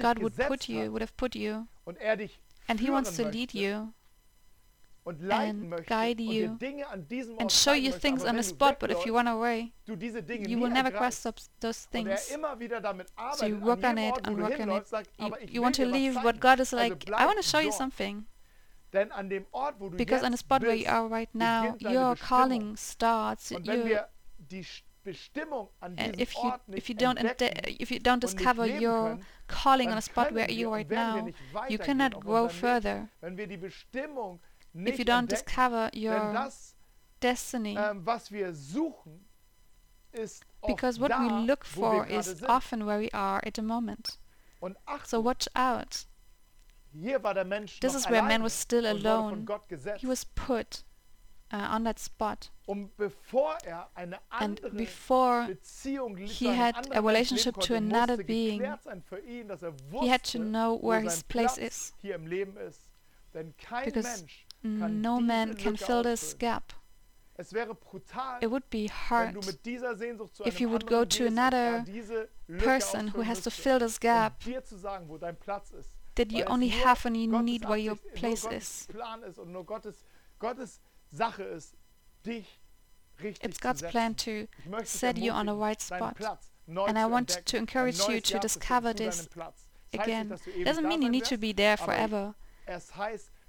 God 0.00 0.18
would 0.20 0.36
put 0.36 0.66
you, 0.70 0.90
would 0.90 1.02
have 1.02 1.16
put 1.18 1.36
you, 1.36 1.68
and 2.68 2.80
He 2.80 2.88
wants 2.88 3.14
to 3.16 3.24
lead 3.28 3.52
you 3.52 3.92
ergreifst. 10.86 11.22
grasp 11.22 11.36
those, 11.36 11.50
those 11.60 11.88
Und 11.92 12.06
er 12.06 12.16
things. 12.16 12.30
immer 12.30 12.58
wieder 12.58 12.80
damit 12.80 13.08
So 13.08 13.14
arbeitet, 13.16 13.48
you 13.48 13.56
an 13.56 13.62
work 13.64 13.84
on 13.84 13.96
jedem 13.96 13.98
it 13.98 14.12
Ort, 14.12 14.26
wo 14.26 14.28
and 14.30 14.38
du 14.38 14.42
work 14.42 14.60
on 14.60 14.70
it. 14.78 14.86
sagt, 14.86 15.10
You, 15.18 15.26
aber 15.26 15.40
ich 15.42 15.50
you 15.50 15.54
will 15.54 15.62
want 15.62 15.76
to 15.76 15.84
leave 15.84 16.24
what 16.24 16.40
God 16.40 16.60
is 16.60 16.72
like, 16.72 17.08
I 17.08 17.24
want 17.26 17.36
to 17.36 17.42
show 17.42 17.58
you 17.60 17.72
something. 17.72 18.26
Denn 18.92 19.10
an 19.10 19.28
dem 19.28 19.44
Ort, 19.50 19.74
wo 19.78 19.88
du 19.88 19.96
Because 19.96 20.24
on 20.24 20.32
the 20.32 20.38
spot 20.38 20.62
where 20.62 20.74
you 20.74 20.88
are 20.88 21.06
right 21.10 21.34
now, 21.34 21.76
your 21.80 22.16
calling 22.16 22.76
starts. 22.76 23.50
Und 23.52 23.66
wenn 23.66 23.84
wir 23.84 24.08
die 24.38 24.64
Bestimmung 25.02 25.68
an 25.80 25.98
and 25.98 26.16
diesem 26.16 26.20
if 26.20 26.34
you 26.34 26.52
if 26.76 26.88
you 26.88 26.94
don't 26.94 27.18
if 27.78 27.90
you 27.90 27.98
don't 27.98 28.20
discover 28.20 28.64
your 28.66 29.18
calling 29.48 29.90
on 29.90 29.98
a 29.98 30.00
spot 30.00 30.32
where 30.32 30.50
you 30.50 30.70
are 30.70 30.78
right 30.78 30.90
now, 30.90 31.28
you 31.68 31.76
cannot 31.78 32.18
grow 32.20 32.48
further. 32.48 33.08
Wenn 34.74 34.86
wir 34.86 34.92
die 34.92 34.98
Bestimmung 34.98 34.98
If 34.98 34.98
you 34.98 35.04
don't 35.04 35.26
discover 35.28 35.90
your 35.94 36.32
das, 36.32 36.74
destiny, 37.22 37.76
ähm, 37.78 38.04
was 38.04 38.30
wir 38.30 38.52
suchen, 38.52 39.24
ist 40.12 40.44
because 40.66 41.00
what 41.00 41.10
da, 41.10 41.18
we 41.20 41.46
look 41.46 41.64
for 41.64 42.06
is 42.06 42.26
sind. 42.26 42.48
often 42.48 42.86
where 42.86 43.00
we 43.00 43.12
are 43.14 43.40
at 43.46 43.56
the 43.56 43.62
moment. 43.62 44.18
Und 44.60 44.76
So 45.04 45.24
watch 45.24 45.46
out. 45.54 46.06
hier 46.92 47.22
war 47.22 47.34
der 47.34 47.44
Mensch 47.44 47.80
This 47.80 47.94
is 47.94 48.08
where 48.08 48.22
man 48.22 48.42
was 48.42 48.60
still 48.60 48.86
alone. 48.86 49.30
von 49.30 49.46
Gott 49.46 49.68
gesetzt, 49.68 50.00
He 50.00 50.08
was 50.08 50.24
put 50.24 50.84
uh, 51.52 51.56
on 51.76 51.84
that 51.84 51.98
spot, 52.00 52.50
um 52.66 52.90
bevor 52.96 53.56
er 53.64 53.88
eine 53.94 54.18
and 54.30 54.60
before 54.76 55.46
Beziehung 55.46 56.16
he 56.16 56.48
had 56.48 56.74
a 56.96 57.00
relationship 57.00 57.58
to 57.60 57.74
another 57.76 58.16
being, 58.16 58.60
für 59.08 59.18
ihn, 59.20 59.48
dass 59.48 59.62
er 59.62 59.72
he 60.00 60.08
had 60.10 60.22
to 60.24 60.38
know 60.38 60.80
where 60.82 61.00
his 61.00 61.22
place 61.24 61.54
Platz 61.56 61.58
is. 61.58 61.94
hier 62.00 62.14
im 62.16 62.26
Leben 62.26 62.56
ist. 62.56 62.80
Denn 63.34 63.52
kein 63.56 63.86
Because 63.86 64.24
No 64.64 65.20
man 65.20 65.54
can 65.56 65.76
fill 65.76 66.02
this 66.02 66.36
gap. 66.38 66.72
Es 67.36 67.52
wäre 67.52 67.74
brutal, 67.74 68.42
It 68.42 68.50
would 68.50 68.70
be 68.70 68.88
hard 68.88 69.34
du 69.34 69.40
mit 69.40 69.66
dieser 69.66 69.96
Sehnsucht 69.96 70.36
zu 70.36 70.46
if 70.46 70.60
you 70.60 70.70
would 70.70 70.86
go 70.86 71.04
to 71.04 71.26
another 71.26 71.84
er 71.84 72.28
person 72.58 73.08
who 73.08 73.22
has 73.22 73.42
to 73.42 73.50
fill 73.50 73.80
this 73.80 73.98
gap 73.98 74.34
um 74.46 74.52
dir 74.52 74.62
zu 74.62 74.76
sagen, 74.76 75.08
wo 75.08 75.18
dein 75.18 75.36
Platz 75.36 75.72
ist. 75.72 75.90
that 76.14 76.30
you 76.30 76.44
only 76.44 76.68
have 76.68 77.04
when 77.04 77.16
you 77.16 77.42
need 77.42 77.68
where 77.68 77.76
your 77.76 77.96
place 78.14 78.44
is. 78.44 78.86
Plan 78.86 79.22
ist 79.24 79.38
und 79.38 79.50
nur 79.50 79.66
Gottes, 79.66 80.04
Gottes 80.38 80.80
Sache 81.10 81.42
ist, 81.42 81.74
dich 82.24 82.60
richtig 83.20 83.44
It's 83.44 83.60
God's 83.60 83.82
plan 83.82 84.16
to 84.16 84.30
Ich 84.30 84.66
möchte 84.66 84.84
dich 84.84 84.90
set 84.90 85.18
you 85.18 85.32
on 85.32 85.48
a 85.48 85.54
right 85.54 85.82
spot. 85.82 86.16
And 86.68 86.96
I 86.96 87.04
want 87.04 87.44
to 87.44 87.56
encourage 87.56 87.98
you 88.08 88.20
to 88.20 88.38
discover 88.38 88.94
this 88.94 89.28
deinem 89.28 89.30
Platz. 89.30 89.68
Das 89.90 90.00
heißt 90.00 90.08
again. 90.08 90.28
nicht, 90.28 90.32
dass 90.32 90.42
du 90.44 90.50
ewig 90.50 90.68
Doesn't 90.68 90.86
mean 90.86 91.02
you 91.02 91.10
need 91.10 91.26
to 91.26 91.36
be 91.36 91.52
there 91.52 91.76
forever. 91.76 92.34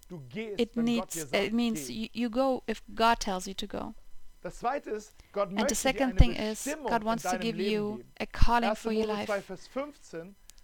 Es 0.05 0.11
heißt, 0.11 0.11
du 0.11 0.19
gehst, 0.29 0.59
It 0.59 0.75
needs. 0.75 1.13
sagt, 1.13 1.35
It 1.35 1.53
means 1.53 1.89
you, 1.89 2.07
you 2.13 2.29
go 2.29 2.63
if 2.67 2.81
God 2.93 3.19
tells 3.19 3.45
you 3.47 3.53
to 3.55 3.67
go. 3.67 3.93
Das 4.41 4.59
zweite 4.59 4.91
ist, 4.91 5.15
Gott 5.31 5.49
And 5.57 5.67
the 5.67 5.75
second 5.75 6.17
thing 6.17 6.35
is, 6.35 6.65
God 6.87 7.03
wants 7.03 7.23
to 7.23 7.37
give 7.37 7.57
you 7.57 8.03
a 8.19 8.25
calling 8.25 8.75
for 8.75 8.91
your 8.91 9.07
life. 9.07 9.31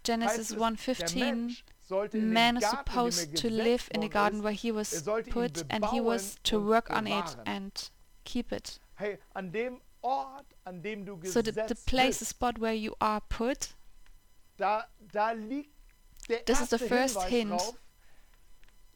Genesis 0.04 0.50
heißt 0.56 0.88
es, 0.88 0.98
der 0.98 1.16
1:15. 1.16 1.18
Mensch 1.18 1.64
sollte 1.80 2.18
in 2.18 2.32
Man 2.32 2.56
is 2.56 2.62
Garten, 2.62 2.78
in 2.78 2.94
dem 2.94 3.02
er 3.02 3.14
supposed 3.14 3.36
to 3.36 3.48
live 3.48 3.90
in 3.92 4.02
the 4.02 4.08
garden 4.08 4.42
where 4.42 4.54
he 4.54 4.70
er 4.70 4.74
was 4.74 5.04
put, 5.30 5.64
and 5.68 5.84
he 5.90 6.00
was 6.00 6.36
to 6.44 6.60
work 6.60 6.90
on 6.90 7.06
it 7.06 7.36
and 7.44 7.90
keep 8.24 8.52
it. 8.52 8.80
Hey, 8.96 9.18
an 9.34 9.52
dem 9.52 9.80
Ort, 10.02 10.46
an 10.64 10.82
dem 10.82 11.04
du 11.04 11.18
So 11.24 11.42
the, 11.42 11.52
the 11.52 11.76
place, 11.86 12.18
the 12.18 12.24
spot 12.24 12.58
where 12.58 12.74
you 12.74 12.94
are 13.00 13.20
put, 13.28 13.74
da, 14.56 14.84
da 15.12 15.32
liegt 15.32 15.70
der 16.28 16.44
This 16.44 16.60
is 16.60 16.70
the 16.70 16.78
first 16.78 17.22
hint 17.24 17.60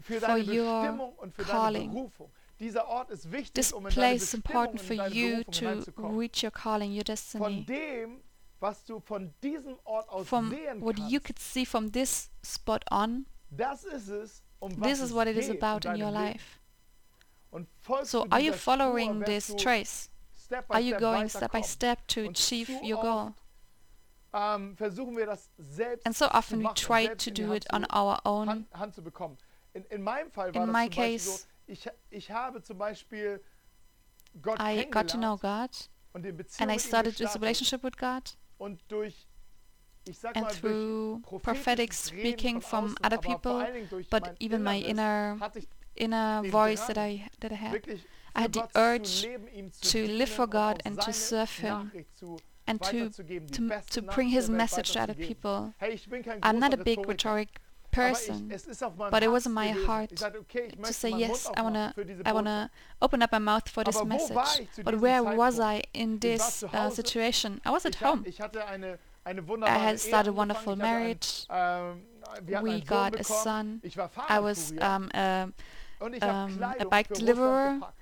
for 0.06 0.20
deine 0.20 0.44
your 0.44 0.80
Bestimmung 0.82 1.12
und 1.14 1.34
für 1.34 1.42
calling. 1.44 2.10
deine 2.58 2.86
Ort 2.88 3.10
ist 3.10 3.30
wichtig, 3.30 3.54
this 3.54 3.72
place 3.90 4.22
is 4.22 4.34
important 4.34 4.80
for 4.80 4.94
you 5.08 5.44
to 5.44 5.82
reach 6.16 6.42
your 6.42 6.50
calling, 6.50 6.90
your 6.92 7.04
Von 7.04 7.04
destiny. 7.04 7.64
dem, 7.66 8.22
was 8.60 8.84
du 8.84 9.00
von 9.00 9.34
diesem 9.42 9.78
Ort 9.84 10.08
aus 10.08 10.26
From 10.26 10.50
sehen 10.50 10.80
what 10.80 10.98
you 10.98 11.20
could 11.20 11.38
see 11.38 11.66
from 11.66 11.92
this 11.92 12.30
spot 12.44 12.84
on, 12.90 13.26
das 13.50 13.84
ist 13.84 14.08
es, 14.08 14.42
um 14.60 14.80
this 14.80 15.00
is 15.00 15.12
what 15.12 15.26
it 15.26 15.36
is 15.36 15.50
about 15.50 15.86
in 15.86 16.00
your 16.00 16.10
life. 16.10 16.60
Und 17.50 17.68
So 18.04 18.26
are 18.30 18.40
you 18.40 18.52
following 18.52 19.22
this 19.24 19.54
trace? 19.56 20.10
Step 20.34 20.64
Are 20.68 20.80
you 20.80 20.96
going 20.98 21.28
step 21.28 21.52
by 21.52 21.62
step 21.62 22.06
to 22.08 22.28
achieve 22.28 22.70
your 22.82 23.00
goal? 23.00 23.34
ähm, 24.32 24.76
wir 24.78 25.26
das 25.26 25.50
And 26.04 26.16
so 26.16 26.26
often 26.26 26.62
we 26.62 26.72
try 26.74 27.08
to 27.08 27.30
do 27.30 27.52
it 27.52 27.66
on 27.72 27.84
our 27.92 28.18
own. 28.24 28.66
Hand, 29.76 29.90
Hand 29.90 29.90
zu 29.90 29.90
bekommen. 29.90 29.90
In, 29.90 29.98
in 29.98 30.02
meinem 30.02 30.30
Fall 30.30 30.54
war 30.54 30.62
In 30.62 30.72
das 30.72 30.76
my 30.76 30.88
zum 30.88 30.96
Beispiel 30.96 31.18
case, 31.18 31.30
so, 31.30 31.46
ich, 31.66 31.90
ich 32.10 32.30
habe 32.30 32.62
zum 32.62 32.78
Beispiel 32.78 33.40
Gott 34.42 34.60
I 34.60 34.86
got 34.90 35.08
to 35.08 35.18
know 35.18 35.36
God 35.36 35.70
und 36.12 36.24
in 36.24 36.36
Beziehung 36.36 36.68
and 36.68 36.76
I 36.76 36.80
started 36.80 37.16
this 37.16 37.34
relationship 37.36 37.82
with 37.82 37.96
God 37.96 38.36
und 38.58 38.80
durch, 38.88 39.26
ich 40.08 40.18
sag 40.18 40.36
and 40.36 40.46
mal, 40.46 40.54
durch 40.54 40.60
through 40.60 41.40
prophetic 41.42 41.92
speaking 41.92 42.60
von 42.60 42.88
from 42.90 42.96
other 43.04 43.18
people, 43.18 43.52
allen 43.52 43.74
Dingen 43.74 43.88
durch 43.88 44.08
but 44.10 44.34
even 44.40 44.62
my 44.62 44.78
inner 44.78 45.38
inner 45.94 46.42
voice 46.44 46.86
that 46.86 46.98
I 46.98 47.26
that 47.40 47.52
I 47.52 47.56
had 47.56 47.88
I 48.34 48.42
had 48.42 48.54
the 48.54 48.64
urge 48.74 49.22
zu 49.22 49.26
leben, 49.28 49.48
ihm 49.48 49.72
zu 49.72 49.90
to 49.92 50.12
live 50.12 50.28
for 50.28 50.46
God 50.46 50.80
and 50.84 51.00
to 51.00 51.12
serve 51.12 51.50
Him 51.58 51.90
and 52.66 52.82
to 52.82 53.08
to, 53.08 53.80
to 53.90 54.02
bring 54.02 54.28
His 54.28 54.48
message 54.48 54.92
to 54.92 55.00
other 55.00 55.14
people. 55.14 55.72
Hey, 55.78 55.94
ich 55.94 56.08
bin 56.08 56.22
kein 56.22 56.40
I'm 56.42 56.58
not 56.58 56.74
a 56.74 56.76
big 56.76 57.06
rhetoric 57.06 57.48
person, 57.96 58.46
ich, 58.48 58.54
es 58.54 58.66
ist 58.66 58.84
auf 58.84 58.96
meinem 58.96 59.10
but 59.10 59.22
it 59.22 59.30
was 59.30 59.46
in 59.46 59.52
my 59.52 59.72
heart 59.86 60.12
Ich 60.12 60.18
sagte, 60.18 60.38
okay, 60.38 60.68
ich 60.68 60.80
to 60.80 60.92
say 60.92 61.10
yes. 61.10 61.46
I 61.46 61.62
wanna 61.62 61.88
aufmachen 61.88 61.92
für 61.94 62.04
diese 62.04 62.22
I 62.22 62.32
wanna 62.32 62.70
open 63.00 63.22
up 63.22 63.32
my 63.32 63.38
mouth 63.38 63.68
for 63.68 63.84
this 63.84 63.96
Aber 63.96 64.10
wo 64.10 64.34
war 64.34 64.44
message. 64.44 64.84
But 64.84 65.00
where 65.00 65.22
was 65.24 65.58
I 65.58 65.82
in 65.92 66.20
this 66.20 66.64
uh, 66.64 66.90
situation? 66.90 67.60
I 67.66 67.70
was 67.70 67.86
at 67.86 68.00
home. 68.00 68.22
ich 68.24 68.40
hatte 68.40 68.64
eine, 68.66 68.98
eine 69.24 69.42
I 69.42 69.78
had 69.78 69.98
started 69.98 70.30
a 70.30 70.36
wonderful 70.36 70.74
Ich 70.74 70.80
hatte 70.80 70.88
ein, 70.88 71.02
marriage. 71.02 71.46
We 72.62 72.80
got 72.80 73.18
a 73.18 73.24
son. 73.24 73.80
I 74.28 74.40
was 74.40 74.72
um, 74.72 75.10
uh, 75.14 75.46
ich 76.12 76.22
habe 76.22 76.52
um, 76.52 76.62
a 76.62 76.84
bike 76.84 77.08
deliverer, 77.08 77.72
Russland 77.72 77.80
gepackt 77.80 77.96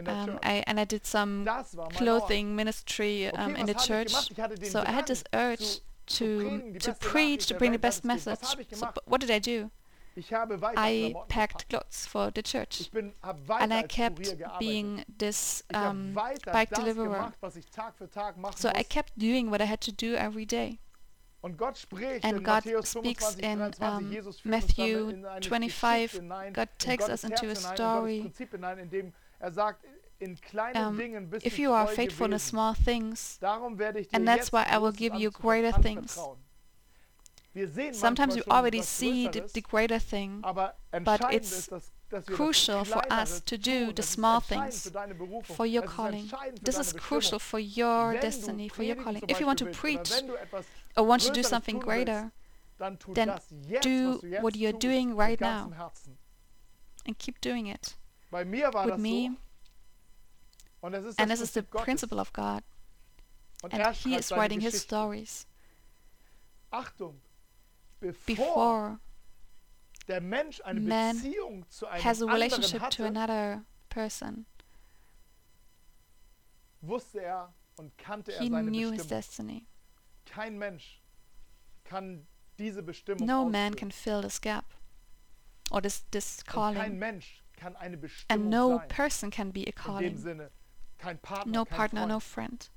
in 0.00 0.04
der 0.04 0.14
um, 0.14 0.38
I, 0.42 0.62
and 0.66 0.80
I 0.80 0.84
did 0.84 1.06
some 1.06 1.44
das 1.44 1.76
war 1.76 1.84
mein 1.84 1.92
Ort. 1.92 1.96
clothing 1.96 2.56
ministry 2.56 3.30
um, 3.30 3.54
in 3.54 3.66
the 3.66 3.74
church. 3.74 4.08
gemacht? 4.08 4.30
Ich 4.30 4.40
hatte 4.40 4.54
den 4.54 4.70
So 4.70 4.80
I 4.80 4.92
had 4.92 5.06
this 5.06 5.22
urge 5.32 5.80
to 6.18 6.78
to 6.78 6.92
preach, 6.94 7.46
to 7.46 7.54
bring 7.54 7.72
the 7.72 7.78
best 7.78 8.04
message. 8.04 8.40
So, 8.72 8.88
what 9.06 9.20
did 9.20 9.30
I 9.30 9.38
do? 9.38 9.70
Ich 10.16 10.32
habe 10.32 10.60
weiter 10.60 10.78
I 10.78 11.14
packed 11.28 11.68
clothes 11.68 12.06
for 12.06 12.30
the 12.34 12.42
church, 12.42 12.80
Ich 12.80 12.90
bin, 12.90 13.14
habe 13.22 13.46
weiter 13.46 13.62
and 13.62 13.72
I 13.72 13.82
kept 13.84 14.36
being 14.58 15.04
this 15.18 15.64
um, 15.72 16.14
bike 16.14 16.70
deliverer. 16.74 17.14
gemacht, 17.14 17.36
was 17.40 17.56
ich 17.56 17.70
Tag 17.70 17.94
für 17.96 18.10
Tag 18.10 18.36
machen 18.36 18.56
So 18.58 18.68
I 18.68 18.82
kept 18.82 19.12
doing 19.16 19.50
what 19.50 19.60
I 19.60 19.66
had 19.66 19.80
to 19.82 19.92
do 19.92 20.16
every 20.16 20.44
day. 20.44 20.80
And 21.42 21.56
God 21.56 21.76
speaks 22.84 23.36
in 23.36 23.62
um, 23.80 24.10
Matthew 24.44 25.06
uns 25.06 25.14
damit 25.14 25.14
in 25.14 25.24
eine 25.24 25.42
25. 25.42 26.20
God 26.52 26.68
takes 26.78 27.08
us 27.08 27.24
into 27.24 27.46
a 27.46 27.48
Herz 27.48 27.62
hinein, 27.62 28.78
in 28.78 29.12
Gottes 29.38 29.54
story. 29.54 29.92
Prinzip 30.20 30.44
hinein, 30.50 30.74
in 30.74 30.80
dem 30.80 30.86
sagt, 30.86 31.02
in 31.02 31.20
kleinen 31.20 31.32
Um, 31.32 31.40
If 31.42 31.58
you 31.58 31.72
are 31.72 31.86
faithful 31.88 32.32
in 32.32 32.38
small 32.38 32.74
things, 32.74 33.38
Darum 33.40 33.78
werde 33.78 34.00
ich 34.00 34.08
dir 34.08 34.16
and 34.16 34.26
that's 34.26 34.52
why 34.52 34.64
I 34.70 34.78
will 34.80 34.92
give 34.92 35.14
you 35.16 35.30
greater 35.30 35.72
things. 35.72 36.18
anvertrauen. 36.18 36.38
Wir 37.52 37.68
sehen 37.68 37.94
sometimes 37.94 38.36
you 38.36 38.44
already 38.48 38.80
see 38.80 39.28
the, 39.28 39.42
the 39.52 39.60
greater 39.60 39.98
thing, 39.98 40.40
but 40.42 41.20
it's 41.32 41.50
ist, 41.50 41.72
dass, 41.72 41.90
dass 42.08 42.28
wir 42.28 42.36
crucial 42.36 42.84
for 42.84 43.02
us 43.10 43.42
to 43.44 43.56
do 43.56 43.92
the 43.96 44.02
small 44.02 44.40
things 44.40 44.84
für 44.84 44.92
deine 44.92 45.14
Berufung. 45.16 45.56
for 45.56 45.66
your 45.66 45.82
calling. 45.82 46.30
This 46.62 46.78
is 46.78 46.94
crucial 46.94 47.40
for 47.40 47.58
your 47.58 48.14
destiny, 48.20 48.68
for 48.68 48.84
your 48.84 48.94
calling. 48.94 49.24
If 49.28 49.40
you 49.40 49.46
want 49.46 49.58
to 49.58 49.66
preach 49.66 50.12
oder 50.12 50.16
wenn 50.18 50.26
du 50.28 50.34
etwas 50.36 50.64
or 50.96 51.08
want 51.08 51.22
to 51.22 51.32
do 51.32 51.42
something 51.42 51.80
greater, 51.80 52.30
then 52.78 53.36
do 53.82 54.12
was 54.12 54.20
du 54.20 54.28
jetzt 54.28 54.42
what 54.44 54.54
you're 54.54 54.78
doing 54.78 55.16
right 55.16 55.40
now. 55.40 55.72
And 57.04 57.18
keep 57.18 57.40
doing 57.40 57.66
it. 57.66 57.96
Bei 58.30 58.44
mir 58.44 58.72
war 58.72 58.86
With 58.86 58.98
me, 58.98 59.36
and 60.82 61.30
this 61.30 61.40
is 61.40 61.52
the 61.52 61.62
principle 61.62 62.18
of 62.18 62.32
God. 62.32 62.62
Und 63.62 63.74
And 63.74 63.82
er 63.82 63.92
He 63.92 64.14
is 64.14 64.30
writing 64.30 64.60
His 64.60 64.80
stories 64.82 65.46
Achtung, 66.70 67.20
bevor 68.00 68.26
before 68.26 69.00
der 70.08 70.20
Mensch 70.20 70.60
eine 70.62 70.80
man 70.80 71.16
Beziehung 71.16 71.68
zu 71.68 71.86
einem 71.86 72.04
has 72.04 72.22
a 72.22 72.26
relationship 72.26 72.90
to 72.90 73.04
another 73.04 73.64
person. 73.88 74.46
wusste 76.80 77.20
er 77.22 77.52
und 77.76 77.96
kannte 77.98 78.32
er 78.32 78.40
He 78.40 78.48
seine 78.48 78.70
knew 78.70 78.90
his 78.92 79.06
destiny. 79.06 79.66
Kein 80.24 80.58
Mensch 80.58 81.02
kann 81.84 82.26
diese 82.58 82.82
Bestimmung 82.82 83.26
No 83.26 83.44
man 83.44 83.74
can 83.74 83.90
fill 83.90 84.22
this 84.22 84.40
gap 84.40 84.64
or 85.70 85.82
this 85.82 86.04
this 86.10 86.38
Und 86.38 86.46
kein 86.46 86.98
calling, 86.98 87.00
no 91.46 91.64
partner, 91.64 92.06
no 92.06 92.20
friend. 92.20 92.68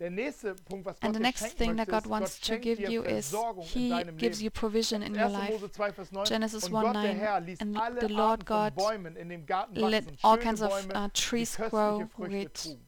And 0.00 0.16
the 1.14 1.20
next 1.20 1.44
thing 1.58 1.76
that 1.76 1.88
God 1.88 2.06
wants 2.06 2.38
to 2.40 2.56
give 2.56 2.80
you 2.80 3.04
is 3.04 3.34
He 3.64 4.02
gives 4.16 4.42
you 4.42 4.50
provision 4.50 5.02
in 5.02 5.14
your 5.14 5.28
life. 5.28 5.62
Genesis 6.24 6.70
1 6.70 6.92
9. 6.94 7.56
And 7.60 7.76
the 8.00 8.08
Lord 8.08 8.46
God 8.46 8.72
let 9.74 10.04
all 10.24 10.38
kinds 10.38 10.62
of 10.62 10.72
uh, 10.94 11.08
trees 11.12 11.56
grow 11.68 12.08
with 12.16 12.78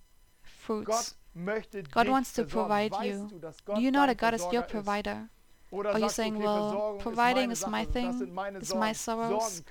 fruits. 0.42 1.14
God 1.90 2.09
wants 2.09 2.33
to 2.33 2.45
provide 2.45 2.95
you. 3.05 3.31
Do 3.75 3.83
you 3.83 3.90
know 3.90 4.07
that 4.07 4.16
God 4.16 4.35
is 4.35 4.45
your 4.51 4.62
provider? 4.62 5.29
Are 5.73 5.99
you 5.99 6.09
saying, 6.09 6.39
well, 6.39 6.97
providing 7.01 7.51
is 7.51 7.67
my 7.67 7.85
thing, 7.85 8.11
is 8.61 8.75
my 8.75 8.93
sorrows, 8.93 9.63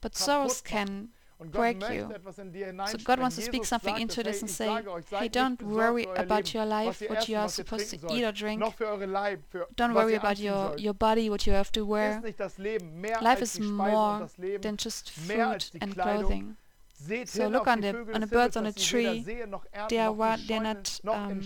but 0.00 0.16
sorrows 0.16 0.60
can 0.60 1.10
break 1.52 1.80
you. 1.90 2.12
So 2.86 2.98
God 3.04 3.20
wants 3.20 3.36
to 3.36 3.42
speak 3.42 3.64
something 3.64 3.98
into 3.98 4.22
this 4.22 4.40
and 4.42 4.50
say, 4.50 4.82
hey, 5.12 5.28
don't 5.28 5.62
worry 5.62 6.06
about 6.16 6.52
your 6.52 6.66
life, 6.66 7.02
what 7.08 7.28
you 7.28 7.36
are 7.36 7.48
supposed 7.48 7.90
to 7.90 8.12
eat 8.12 8.24
or 8.24 8.32
drink. 8.32 8.62
Don't 9.76 9.94
worry 9.94 10.14
about 10.14 10.38
your, 10.38 10.76
your 10.78 10.94
body, 10.94 11.30
what 11.30 11.46
you 11.46 11.52
have 11.52 11.72
to 11.72 11.84
wear. 11.84 12.22
Life 13.22 13.42
is 13.42 13.60
more 13.60 14.28
than 14.60 14.76
just 14.76 15.10
food 15.10 15.64
and 15.80 15.96
clothing. 15.96 16.56
So 17.24 17.48
look 17.48 17.66
on 17.66 17.80
the, 17.80 17.96
on 18.12 18.20
the 18.20 18.26
birds 18.26 18.56
on 18.56 18.64
the 18.64 18.72
tree. 18.72 19.24
They 19.88 19.98
are, 19.98 20.36
they 20.36 20.56
are 20.56 20.62
not 20.62 21.00
um, 21.06 21.40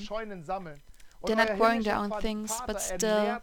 they're 1.27 1.37
not 1.37 1.57
growing 1.57 1.83
their 1.83 1.97
own 1.97 2.11
things, 2.21 2.61
but 2.67 2.81
still 2.81 3.41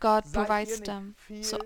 God 0.00 0.24
provides 0.32 0.80
them. 0.80 1.16
So 1.40 1.58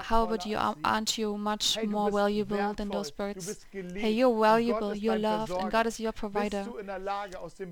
how 0.00 0.24
about 0.24 0.46
you? 0.46 0.56
Um, 0.58 0.78
aren't 0.84 1.16
you 1.18 1.36
much 1.38 1.78
more 1.84 2.10
valuable 2.10 2.74
than 2.74 2.90
those 2.90 3.10
birds? 3.10 3.64
Hey, 3.72 4.10
you're 4.10 4.38
valuable, 4.38 4.94
you're 4.94 5.18
loved, 5.18 5.52
and 5.52 5.70
God 5.70 5.86
is 5.86 5.98
your 5.98 6.12
provider. 6.12 6.66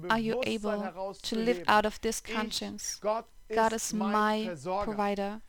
Are 0.08 0.18
you 0.18 0.42
able 0.44 1.14
to 1.22 1.36
live 1.36 1.62
out 1.68 1.86
of 1.86 2.00
this 2.00 2.20
conscience? 2.20 3.00
God 3.00 3.72
is 3.72 3.92
my 3.92 4.50
provider. 4.82 5.40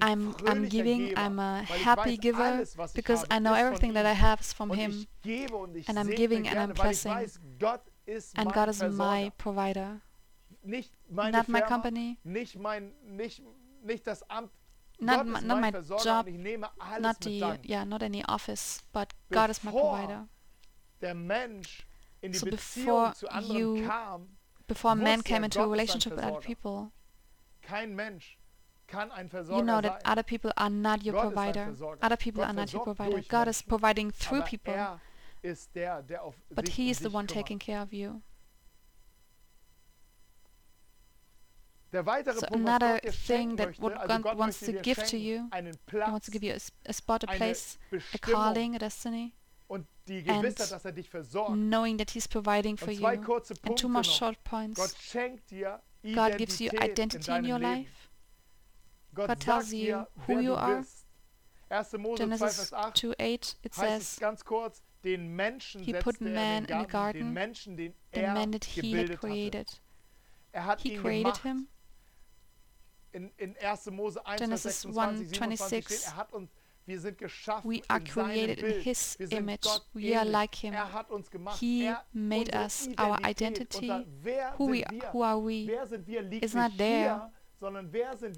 I'm, 0.00 0.34
I'm 0.46 0.68
giving, 0.68 1.16
I'm 1.16 1.38
a 1.38 1.62
happy 1.62 2.16
giver 2.16 2.64
because 2.94 3.24
I 3.30 3.38
know 3.38 3.54
everything 3.54 3.94
that 3.94 4.06
I 4.06 4.12
have 4.12 4.40
is 4.40 4.52
from 4.52 4.70
Him. 4.70 5.06
And 5.24 5.98
I'm 5.98 6.10
giving 6.10 6.46
and 6.48 6.58
I'm 6.58 6.72
blessing 6.72 7.30
and 8.36 8.52
God 8.52 8.68
is 8.68 8.82
my 8.82 9.32
provider. 9.38 10.00
not 11.10 11.48
my 11.48 11.60
company. 11.60 12.18
Not, 15.00 15.26
my, 15.26 15.40
not 15.40 15.60
my 15.60 15.70
job. 16.02 16.28
Not 17.00 17.20
the, 17.20 17.58
yeah, 17.64 17.84
not 17.84 18.02
any 18.02 18.24
office, 18.24 18.82
but 18.92 19.12
God 19.32 19.50
is 19.50 19.64
my 19.64 19.72
provider. 19.72 20.26
so 22.32 22.46
before 22.46 23.12
you, 23.42 23.90
before 24.68 24.94
man 24.94 25.22
came 25.22 25.42
into 25.44 25.60
a 25.60 25.66
relationship 25.66 26.14
with 26.14 26.24
other 26.24 26.40
people, 26.40 26.92
you 29.50 29.62
know 29.62 29.80
that 29.80 30.00
other 30.04 30.22
people 30.22 30.52
are 30.56 30.70
not 30.70 31.04
your 31.04 31.20
provider. 31.20 31.74
Other 32.00 32.16
people 32.16 32.44
are 32.44 32.52
not 32.52 32.72
your 32.72 32.84
provider. 32.84 33.22
God 33.28 33.48
is 33.48 33.62
providing 33.62 34.10
through 34.10 34.42
people 34.42 35.00
but 35.42 36.68
He 36.68 36.90
is 36.90 37.00
the 37.00 37.10
one 37.10 37.26
taking 37.26 37.58
care 37.58 37.80
of 37.80 37.92
you. 37.92 38.22
So 41.92 42.00
another 42.52 42.98
thing 43.04 43.56
that 43.56 43.78
what 43.78 44.08
God 44.08 44.38
wants 44.38 44.60
to 44.60 44.72
give 44.72 45.04
to 45.04 45.18
you, 45.18 45.50
He 45.90 45.98
wants 45.98 46.26
to 46.26 46.30
give 46.30 46.42
you 46.42 46.54
a, 46.54 46.58
a 46.86 46.92
spot, 46.92 47.24
a 47.24 47.26
place, 47.26 47.78
a 48.14 48.18
calling, 48.18 48.74
a 48.74 48.78
destiny, 48.78 49.34
and 49.68 51.70
knowing 51.70 51.96
that 51.98 52.10
He's 52.12 52.26
providing 52.26 52.76
for 52.76 52.92
you. 52.92 53.06
And 53.06 53.76
two 53.76 53.88
more 53.88 54.04
short 54.04 54.42
points. 54.42 54.94
God 56.14 56.38
gives 56.38 56.60
you 56.60 56.70
identity 56.80 57.32
in 57.32 57.44
your 57.44 57.58
life. 57.58 58.08
God 59.14 59.38
tells 59.40 59.72
you 59.72 60.06
who 60.26 60.40
you 60.40 60.54
are. 60.54 60.84
Genesis 62.16 62.70
2:8 62.70 63.54
it 63.62 63.74
says 63.74 64.18
he 65.02 65.92
put 65.94 66.20
man 66.20 66.64
in 66.66 66.76
a 66.76 66.86
garden, 66.86 67.34
the 67.34 68.22
man 68.22 68.50
that 68.52 68.64
he 68.64 68.92
had 68.92 69.18
created. 69.18 69.68
he 70.78 70.96
created 70.96 71.36
him. 71.38 71.68
In, 73.14 73.30
in 73.38 73.54
1. 73.60 73.78
Mose 73.96 74.16
1, 74.24 74.38
Genesis 74.38 74.86
1, 74.86 75.26
26. 75.32 76.12
we 77.64 77.82
are 77.90 78.00
created 78.00 78.58
in 78.60 78.80
his 78.80 79.16
image. 79.30 79.66
We 79.92 80.14
are 80.14 80.24
like 80.24 80.54
him. 80.54 80.74
He 81.58 81.92
made 82.14 82.54
us 82.54 82.88
our 82.96 83.18
identity. 83.22 84.06
Who, 84.56 84.66
we, 84.66 84.84
who 85.10 85.22
are 85.22 85.38
we? 85.38 85.70
Is 86.40 86.54
not 86.54 86.76
there. 86.76 87.22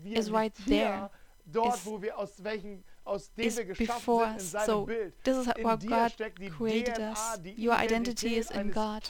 Is 0.05 0.31
right 0.31 0.55
there. 0.66 1.11
Dort, 1.50 1.77
is 1.77 2.40
Aus 3.06 3.30
is 3.36 3.60
before. 3.76 4.38
So 4.38 4.86
this 5.24 5.36
is 5.36 5.46
how 5.62 5.76
God 5.76 6.14
created 6.50 6.98
us. 7.00 7.38
Your 7.56 7.74
identity 7.74 8.36
is 8.36 8.50
in 8.50 8.70
God. 8.70 9.04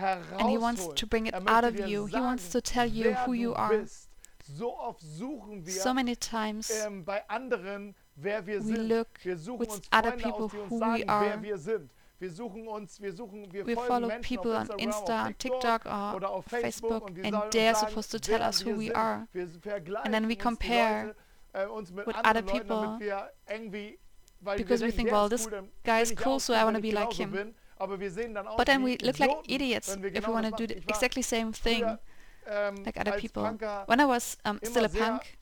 And 0.00 0.48
he 0.48 0.56
wants 0.58 0.86
to 0.94 1.06
bring 1.06 1.26
it 1.26 1.34
out 1.46 1.64
of 1.64 1.88
you. 1.88 2.06
He 2.06 2.20
wants 2.20 2.48
to 2.50 2.60
tell 2.60 2.86
you 2.86 3.14
who 3.14 3.32
you 3.32 3.54
are. 3.54 3.84
So 4.58 4.76
oft 4.76 5.00
suchen 5.00 5.64
wir 5.64 5.72
so 5.72 5.94
many 5.94 6.14
times 6.14 6.68
we 6.68 6.90
look 8.76 9.18
with 9.24 9.88
other 9.90 10.12
people 10.12 10.50
wer 10.68 11.42
wir 11.42 11.56
sind. 11.56 11.88
We 13.66 13.74
follow 13.74 14.10
people 14.20 14.52
on 14.52 14.68
Insta, 14.68 15.24
on 15.26 15.34
TikTok, 15.34 15.86
or 15.86 15.90
uh, 15.90 16.36
on 16.38 16.42
Facebook, 16.42 17.18
and 17.24 17.36
they're 17.50 17.74
supposed 17.74 18.10
to 18.12 18.20
tell 18.20 18.42
us 18.42 18.60
who 18.60 18.76
we 18.76 18.90
are. 18.92 19.28
And 20.04 20.12
then 20.14 20.26
we 20.26 20.36
compare 20.36 21.14
with 21.54 22.16
other 22.24 22.42
people 22.42 22.98
because 24.56 24.82
we 24.82 24.90
think, 24.90 25.10
well, 25.10 25.28
this 25.28 25.48
guy 25.84 26.00
is 26.00 26.12
cool, 26.16 26.40
so 26.40 26.54
I 26.54 26.64
want 26.64 26.76
to 26.76 26.82
be 26.82 26.92
like 26.92 27.12
him. 27.12 27.54
But 27.78 28.66
then 28.66 28.82
we 28.82 28.96
look 28.98 29.18
like 29.20 29.36
idiots 29.48 29.96
if 30.02 30.26
we 30.26 30.32
want 30.32 30.46
to 30.46 30.66
do 30.66 30.66
the 30.66 30.76
exactly 30.76 31.22
same 31.22 31.52
thing 31.52 31.98
like 32.84 32.96
other 32.96 33.12
people. 33.12 33.44
When 33.86 34.00
I 34.00 34.04
was 34.06 34.36
um, 34.44 34.60
still 34.62 34.84
a 34.84 34.88
punk, 34.88 35.38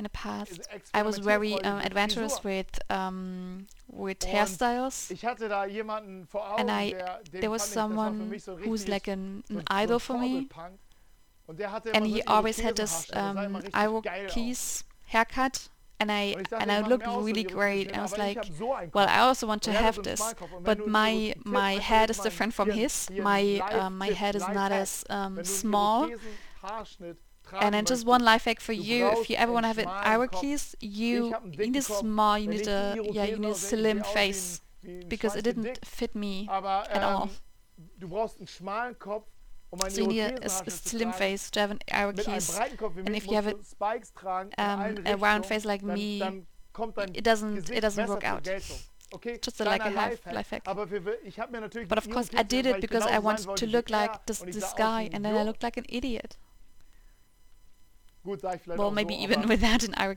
in 0.00 0.04
the 0.04 0.08
past, 0.08 0.60
I 0.94 1.02
was 1.02 1.18
very 1.18 1.54
um, 1.68 1.78
adventurous 1.88 2.42
with 2.42 2.72
um, 2.88 3.66
with 4.04 4.24
und 4.24 4.32
hairstyles. 4.32 4.96
Augen, 5.12 6.26
and 6.58 6.70
I, 6.70 6.84
der, 6.92 7.40
there 7.42 7.50
was 7.50 7.62
someone 7.62 8.16
so 8.38 8.56
who's 8.56 8.88
like 8.88 9.06
an, 9.08 9.44
an 9.50 9.62
idol 9.68 9.98
for 9.98 10.16
me. 10.18 10.48
And 11.94 12.06
he 12.06 12.22
always 12.22 12.60
had 12.60 12.76
this 12.76 13.10
um, 13.12 13.62
Iroquois 13.74 14.82
haircut. 15.12 15.68
And 16.02 16.10
I 16.10 16.24
and 16.60 16.72
I 16.72 16.80
looked 16.80 17.06
really 17.06 17.44
great. 17.44 17.86
I 17.98 18.00
was 18.00 18.16
like, 18.16 18.40
well, 18.94 19.08
I 19.16 19.18
also 19.28 19.46
want 19.46 19.62
to 19.68 19.72
have 19.84 19.96
this, 20.02 20.22
but 20.68 20.78
my 20.98 21.34
my 21.44 21.76
uh, 21.76 21.80
head 21.90 22.08
is 22.08 22.18
different 22.26 22.54
from 22.54 22.70
his. 22.70 22.92
My 23.32 23.42
my 24.04 24.10
head 24.20 24.34
is 24.34 24.48
not 24.60 24.72
as 24.72 25.04
um, 25.10 25.44
small. 25.44 26.08
And 27.58 27.74
then 27.74 27.84
just 27.84 28.06
one 28.06 28.22
life 28.24 28.44
hack 28.44 28.60
for 28.60 28.72
you: 28.72 29.08
if 29.08 29.30
you 29.30 29.36
ever 29.36 29.52
want 29.52 29.64
to 29.64 29.68
have 29.68 29.78
an 29.78 29.88
hour 29.88 30.26
kiss, 30.26 30.76
you 30.80 31.34
need 31.44 31.76
a 31.76 31.82
small, 31.82 32.38
you 32.38 32.48
need 32.48 32.66
a 32.68 32.96
yeah, 33.10 33.24
you 33.24 33.38
need 33.38 33.50
a 33.50 33.54
slim 33.54 34.02
face 34.02 34.60
because 35.08 35.36
it 35.36 35.42
didn't 35.42 35.84
fit 35.84 36.14
me 36.14 36.48
at 36.50 37.02
all. 37.02 37.30
So 39.88 40.00
you 40.02 40.06
need 40.08 40.20
a, 40.20 40.42
a, 40.42 40.50
a 40.66 40.70
slim 40.70 41.12
face 41.12 41.50
to 41.52 41.60
have 41.60 41.70
an 41.70 41.80
hour 41.92 42.12
kiss, 42.12 42.58
and 42.58 43.14
if 43.16 43.26
you 43.28 43.34
have 43.34 43.46
a, 43.46 43.54
um, 44.58 44.98
a 45.06 45.16
round 45.16 45.46
face 45.46 45.64
like 45.64 45.82
me, 45.82 46.22
it 47.14 47.24
doesn't 47.24 47.70
it 47.70 47.80
doesn't 47.80 48.08
work 48.08 48.24
out. 48.24 48.48
Okay, 49.12 49.38
just 49.42 49.60
a, 49.60 49.64
like 49.64 49.84
a 49.84 49.90
life, 49.90 50.20
life 50.32 50.50
hack. 50.50 50.62
But 50.64 51.98
of 51.98 52.08
course, 52.10 52.30
I 52.36 52.44
did 52.44 52.64
it 52.66 52.80
because 52.80 53.02
I 53.02 53.18
wanted 53.18 53.56
to 53.56 53.66
look 53.66 53.90
like 53.90 54.24
this, 54.26 54.38
this 54.38 54.72
guy, 54.72 55.08
and 55.12 55.24
then 55.24 55.36
I 55.36 55.42
looked 55.42 55.64
like 55.64 55.76
an 55.76 55.86
idiot 55.88 56.36
well, 58.24 58.90
maybe 58.90 59.14
even 59.14 59.48
without 59.48 59.82
an 59.82 59.94
arrow 59.94 60.14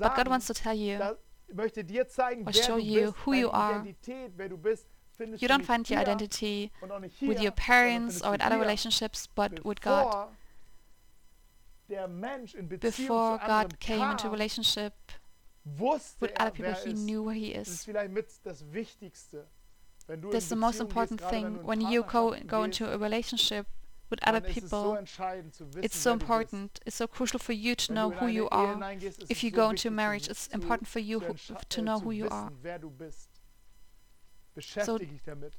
but 0.00 0.16
God 0.16 0.28
wants 0.28 0.46
to 0.46 0.54
tell 0.54 0.74
you 0.74 0.98
or 0.98 2.52
show 2.52 2.76
you 2.76 3.14
who 3.18 3.32
you 3.34 3.50
are. 3.50 3.86
You 5.18 5.48
don't 5.48 5.64
find 5.64 5.88
your 5.88 6.00
identity 6.00 6.72
with 7.22 7.40
your 7.40 7.52
parents 7.52 8.22
or 8.22 8.34
in 8.34 8.40
other 8.40 8.58
relationships, 8.58 9.28
but 9.34 9.64
with 9.64 9.80
God. 9.80 10.28
Before 12.80 13.38
God 13.46 13.78
came 13.78 14.10
into 14.10 14.28
relationship 14.28 14.94
with 16.20 16.32
other 16.36 16.50
people, 16.50 16.74
he 16.84 16.92
knew 16.94 17.22
where 17.22 17.34
he 17.34 17.48
is. 17.48 17.86
That's 20.32 20.48
the 20.48 20.56
most 20.56 20.80
important 20.80 21.20
thing 21.20 21.64
when 21.64 21.80
you 21.80 22.02
go, 22.02 22.36
go 22.46 22.62
into 22.64 22.92
a 22.92 22.98
relationship 22.98 23.66
it's 24.10 24.22
other 24.26 24.40
people. 24.40 24.98
It's 25.82 25.96
so 25.98 26.12
important. 26.12 26.80
It's 26.86 26.96
so 26.96 27.06
crucial 27.06 27.38
for 27.40 27.52
you 27.52 27.74
to 27.74 27.92
know 27.92 28.10
who 28.10 28.26
you 28.26 28.48
are. 28.50 28.78
If 29.28 29.42
you 29.42 29.50
go 29.50 29.70
into 29.70 29.90
marriage, 29.90 30.28
it's 30.28 30.46
important 30.48 30.88
for 30.88 31.00
you 31.00 31.18
zu, 31.18 31.26
who, 31.26 31.32
entscha- 31.34 31.68
to 31.68 31.80
äh, 31.80 31.84
know 31.84 31.98
who 31.98 32.12
you 32.12 32.28
are. 32.28 32.50
wer 32.62 32.78
du 32.78 32.90
bist. 32.90 33.28
Beschäftige 34.54 35.06
dich 35.06 35.22
damit. 35.24 35.52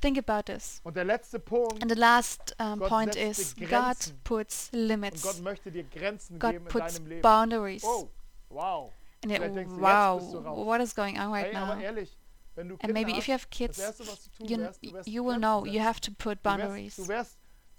Think 0.00 0.18
about 0.18 0.42
this. 0.52 0.80
Und 0.84 0.96
der 0.96 1.04
letzte 1.04 1.38
Punkt, 1.38 1.82
And 1.82 1.90
the 1.90 1.98
last 1.98 2.54
um, 2.58 2.78
point 2.78 3.16
is 3.16 3.54
God 3.54 3.96
puts 4.22 4.70
limits. 4.72 5.22
Gott 5.22 5.40
möchte 5.40 5.70
dir 5.70 5.84
Grenzen 5.84 6.38
God 6.38 6.68
puts 6.68 7.00
boundaries. 7.22 7.84
Oh, 7.84 8.10
wow. 8.50 8.92
And 9.22 9.32
you 9.32 9.38
Vielleicht 9.38 9.56
denkst 9.56 9.74
du, 9.74 9.80
wow, 9.80 10.14
jetzt 10.14 10.24
bist 10.24 10.34
du 10.34 10.38
raus. 10.38 10.66
what 10.66 10.80
is 10.80 10.94
going 10.94 11.18
on 11.18 11.32
right 11.32 11.52
now? 11.52 11.78
ehrlich, 11.80 12.16
wenn 12.54 12.68
du 12.68 12.76
And 12.80 12.92
maybe 12.92 13.16
if 13.16 13.26
you 13.26 13.32
have 13.32 13.48
kids, 13.50 13.78
Erste, 13.78 14.06
was 14.06 14.24
du 14.24 14.30
tun 14.30 14.48
you, 14.48 14.58
wirst, 14.58 14.84
du 14.84 14.92
wirst 14.92 15.08
you 15.08 15.24
will 15.24 15.38
know 15.38 15.64
you 15.64 15.80
have 15.80 16.00
to 16.00 16.12
put 16.12 16.42
boundaries. 16.42 16.98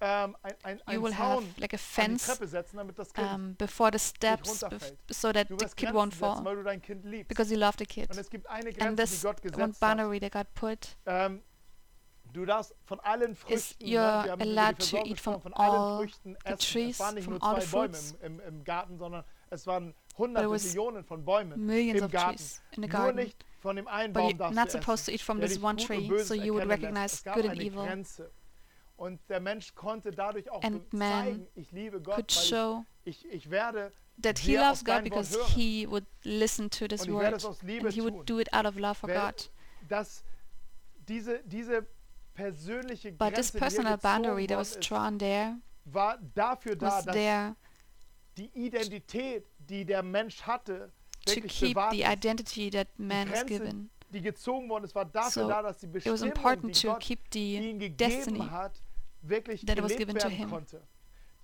Ähm, 0.02 0.36
You 0.92 1.02
will 1.02 1.18
have 1.18 1.44
like 1.58 1.74
a 1.74 1.78
fence 1.78 2.26
setzen, 2.26 2.78
damit 2.78 2.98
das 2.98 3.14
Kind 3.14 3.34
um, 3.34 3.56
before 3.56 3.92
the 3.92 4.00
steps 4.00 4.60
so 5.12 5.32
that 5.32 5.48
the 5.50 5.68
kid 5.76 5.90
won't 5.90 6.14
fall 6.14 6.44
weil 6.46 6.56
du 6.58 6.64
dein 6.64 6.82
Kind 6.82 7.04
because 7.28 7.54
you 7.54 7.60
love 7.60 7.76
the 7.78 7.86
kid. 7.86 8.10
Und 8.10 8.18
es 8.18 8.30
gibt 8.30 8.50
eine 8.50 8.70
And 8.80 8.98
this 8.98 9.26
one 9.26 9.74
boundary 9.80 10.20
that 10.20 10.32
God 10.32 10.54
put 10.56 10.96
Ähm, 11.06 11.42
du 12.34 12.46
von 12.86 13.00
allen 13.02 13.36
is 13.48 13.76
you're 13.80 14.24
wir 14.24 14.32
haben 14.32 14.42
über 14.42 14.46
die 14.46 14.50
allowed 14.52 14.90
to 14.90 14.98
eat 14.98 15.20
from 15.20 15.34
gesprochen, 15.36 15.42
von 15.42 15.54
allen 15.54 16.08
all 16.46 16.58
the 16.58 16.66
trees, 16.66 16.96
Es 16.96 17.00
waren 17.00 17.16
nicht 17.16 17.26
from 17.26 17.42
all 17.42 17.60
the 17.60 17.68
fruits. 17.68 18.16
But 20.18 20.44
it 20.44 20.50
was 20.50 20.66
Millionen 20.66 21.04
von 21.06 21.24
Bäumen 21.24 21.66
millions 21.66 22.02
of 22.02 22.12
trees 22.12 22.62
in 22.72 22.84
the 22.84 22.90
garden. 22.90 23.16
nicht 23.16 23.46
von 23.60 23.76
dem 23.76 23.88
einen 23.88 24.14
But 24.14 24.24
you're 24.24 24.52
not 24.54 24.72
supposed 24.72 25.06
to 25.06 25.12
eat 25.12 25.22
from 25.22 25.40
this 25.40 25.62
one 25.62 25.78
tree, 25.78 26.10
so 26.24 26.34
you 26.34 26.54
would 26.54 26.68
recognize 26.68 27.22
good 27.24 27.46
and 27.46 27.62
evil. 27.62 27.86
Und 29.00 29.20
der 29.30 29.40
Mensch 29.40 29.74
konnte 29.76 30.12
dadurch 30.12 30.52
auch 30.52 30.62
and 30.62 30.92
man 30.92 31.48
could 32.04 32.30
show 32.30 32.84
that 34.22 34.40
he 34.40 34.58
loves 34.58 34.84
God 34.84 35.06
because 35.06 35.38
he 35.56 35.88
would 35.88 36.06
listen 36.26 36.70
to 36.72 36.86
this 36.86 37.08
word 37.08 37.42
and 37.42 37.94
he 37.94 38.02
would 38.02 38.26
do 38.26 38.40
it 38.40 38.54
out 38.54 38.66
of 38.66 38.76
love 38.78 38.98
for 38.98 39.08
God. 39.08 39.36
but 43.18 43.36
this 43.36 43.52
personal 43.52 43.96
boundary 43.96 44.46
that 44.48 44.58
was 44.58 44.76
drawn 44.82 45.18
there 45.18 45.58
was 45.94 47.06
there 47.06 47.56
to 51.26 51.42
keep 51.48 51.78
the 51.92 52.04
identity 52.04 52.70
that 52.70 52.88
man 52.98 53.30
is 53.30 53.44
given. 53.46 53.90
so 54.42 54.62
die 55.06 56.12
was 56.12 56.22
important 56.22 56.76
to 56.76 56.98
keep 57.00 57.30
the 57.30 57.90
destiny 57.96 58.50
wirklich 59.22 59.66
that 59.66 59.82
was 59.82 59.96
given 59.96 60.18
to 60.18 60.30
him. 60.30 60.50
konnte. 60.50 60.82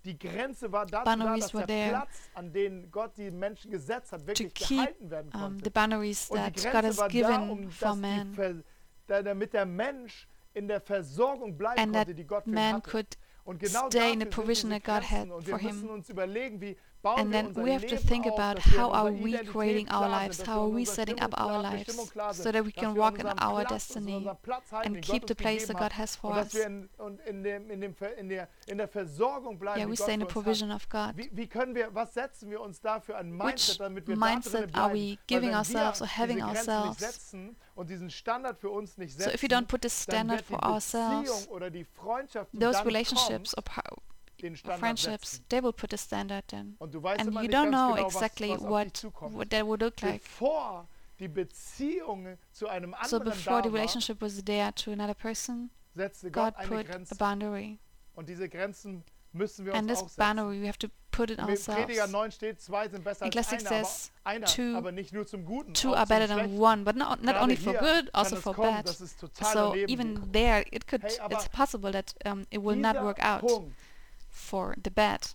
Die 0.05 0.17
Grenze 0.17 0.71
war 0.71 0.85
dazu 0.85 1.03
Boundaries 1.03 1.47
da, 1.47 1.57
dass 1.59 1.67
der 1.67 1.89
Platz, 1.89 2.09
an 2.35 2.53
den 2.53 2.91
Gott 2.91 3.17
die 3.17 3.31
Menschen 3.31 3.71
gesetzt 3.71 4.11
hat, 4.11 4.25
wirklich 4.27 4.53
keep 4.53 4.77
gehalten 4.77 5.09
werden 5.09 5.31
um, 5.33 5.59
the 5.63 5.69
boundaries 5.69 6.29
Und 6.29 6.37
die 6.37 6.61
that 6.61 6.73
God 6.73 6.83
has 6.83 6.97
war 6.97 7.07
da, 7.07 7.11
given 7.11 7.49
um 7.49 7.71
for 7.71 7.95
man, 7.95 8.63
da, 9.07 9.23
damit 9.23 9.53
der 9.53 9.65
Mensch 9.65 10.27
in 10.53 10.67
der 10.67 10.79
Versorgung 10.79 11.57
bleiben 11.57 11.79
and 11.79 11.93
konnte, 11.93 12.13
die 12.13 12.23
Gott 12.23 12.43
für 12.43 12.51
ihn 12.51 12.73
hatte. 12.73 12.89
could 12.89 13.17
Und 13.45 13.59
genau 13.59 13.87
stay 13.89 14.13
in 14.13 14.19
the 14.19 14.25
provision 14.25 14.71
that 14.71 14.83
God 14.83 15.03
had 15.03 15.27
for 15.43 15.57
him. 15.57 16.03
überlegen, 16.07 16.61
wie 16.61 16.77
And 17.05 17.31
then 17.31 17.55
we 17.55 17.71
have 17.71 17.85
to 17.87 17.97
think 17.97 18.25
about 18.25 18.59
how 18.59 18.91
are 18.91 19.11
we 19.11 19.37
creating 19.45 19.87
our 19.89 20.09
lives, 20.09 20.41
how 20.45 20.61
are 20.61 20.73
we 20.73 20.85
setting 20.85 21.21
up 21.21 21.39
our 21.39 21.61
lives 21.61 21.85
Bestimmung 21.85 22.09
klar 22.09 22.33
sind, 22.33 22.43
so 22.43 22.51
that 22.51 22.65
we 22.65 22.71
can 22.71 22.95
walk 22.95 23.19
in 23.19 23.27
our 23.27 23.35
Platz, 23.35 23.69
dass 23.69 23.95
wir 23.95 24.01
destiny 24.01 24.15
unseren 24.15 24.37
Platz 24.41 24.71
halten, 24.71 24.95
and 24.95 25.05
keep 25.05 25.27
the 25.27 25.35
place 25.35 25.67
that 25.67 25.77
God 25.77 25.93
has 25.93 26.15
for 26.15 26.35
us. 26.35 26.53
wir 26.53 26.65
in, 26.65 26.89
und 26.97 27.19
in, 27.21 27.43
dem, 27.43 27.69
in, 27.69 27.81
dem, 27.81 27.93
Ver- 27.93 28.17
in, 28.17 28.29
der, 28.29 28.47
in 28.65 28.77
der 28.77 28.87
Versorgung 28.87 29.59
bleiben, 29.59 29.79
Yeah, 29.79 29.89
we 29.89 29.95
stay 29.95 30.13
in 30.13 30.19
the 30.21 30.25
provision 30.25 30.71
of 30.71 30.89
God. 30.89 31.15
Wie, 31.15 31.29
wie 31.31 31.47
können 31.47 31.75
wir, 31.75 31.93
was 31.93 32.13
setzen 32.13 32.49
wir 32.49 32.61
uns 32.61 32.81
da 32.81 32.99
für 32.99 33.15
ein 33.15 33.31
Which 33.33 33.43
Mindset, 33.43 33.79
damit 33.79 34.07
wir 34.07 34.15
da 34.15 34.21
drinnen 34.21 34.33
mindset 34.33 34.75
are 34.75 34.93
we 34.93 35.17
giving 35.27 35.53
ourselves 35.53 36.01
or 36.01 36.07
having 36.07 36.41
ourselves? 36.41 37.35
und 37.75 37.89
diesen 37.89 38.09
Standard 38.09 38.57
für 38.57 38.69
uns 38.69 38.97
nicht 38.97 39.21
So 39.21 39.29
if 39.29 39.43
we 39.43 39.47
don't 39.47 39.67
put 39.67 39.83
dann 39.83 39.91
standard 39.91 40.41
for 40.45 40.63
ourselves, 40.63 41.29
Beziehung 41.29 41.55
oder 41.55 41.69
die 41.69 41.83
Freundschaft, 41.83 42.51
die 42.53 42.59
those 42.59 42.83
relationships 42.85 43.55
or 43.57 43.63
par- 43.63 43.83
den 43.83 43.91
Standard 43.91 44.14
friendships, 44.77 45.41
they 45.49 45.61
will 45.61 45.73
put 45.73 45.93
a 45.93 45.97
standard 45.97 46.45
then. 46.47 46.75
Und 46.79 46.93
du 46.93 47.01
weißt 47.01 47.21
And 47.21 47.33
you 47.33 47.49
don't 47.49 47.69
know 47.69 47.95
exactly 47.95 48.49
what, 48.49 49.03
what 49.33 49.49
that 49.49 49.65
would 49.65 49.81
look 49.81 50.01
like. 50.01 50.21
Die 51.19 51.29
Beziehung 51.29 52.37
zu 52.51 52.67
einem 52.67 52.93
So 53.05 53.19
before 53.19 53.63
the 53.63 53.69
relationship 53.69 54.21
was 54.21 54.43
there 54.43 54.73
to 54.73 54.91
another 54.91 55.13
person, 55.13 55.69
God 56.31 56.53
put 56.67 56.89
a 56.89 57.15
boundary. 57.17 57.79
Und 58.15 58.27
diese 58.27 58.49
Grenzen 58.49 59.03
müssen 59.31 59.65
wir 59.65 59.73
And 59.73 59.89
this 59.89 60.01
boundary, 60.15 60.61
we 60.61 60.67
have 60.67 60.77
to 60.79 60.89
put 61.11 61.29
it 61.29 61.39
ourselves. 61.39 62.11
9 62.11 62.31
steht, 62.31 62.61
zwei 62.61 62.87
sind 62.89 63.03
besser 63.03 63.25
Ecclesiastes 63.25 63.69
says, 63.69 64.11
two- 64.55 64.75
aber 64.75 64.91
nicht 64.91 65.13
nur 65.13 65.25
zum 65.25 65.45
Guten, 65.45 65.73
Two 65.73 65.93
are 65.93 66.05
better 66.05 66.27
than 66.27 66.57
one, 66.57 66.83
but 66.83 66.95
not, 66.95 67.23
not 67.23 67.35
only 67.35 67.55
for 67.55 67.73
good, 67.73 68.09
also 68.13 68.35
for 68.35 68.53
bad. 68.53 68.85
dass 68.87 68.99
es 68.99 69.15
total 69.15 69.53
So 69.53 69.75
even 69.75 70.31
there, 70.31 70.65
it 70.71 70.87
could, 70.87 71.03
it's 71.03 71.49
possible 71.49 71.91
that 71.91 72.13
um, 72.25 72.45
it 72.49 72.61
will 72.61 72.75
not 72.77 73.01
work 73.01 73.19
out 73.23 73.43
for 74.35 74.75
the 74.81 74.91
bad. 74.91 75.27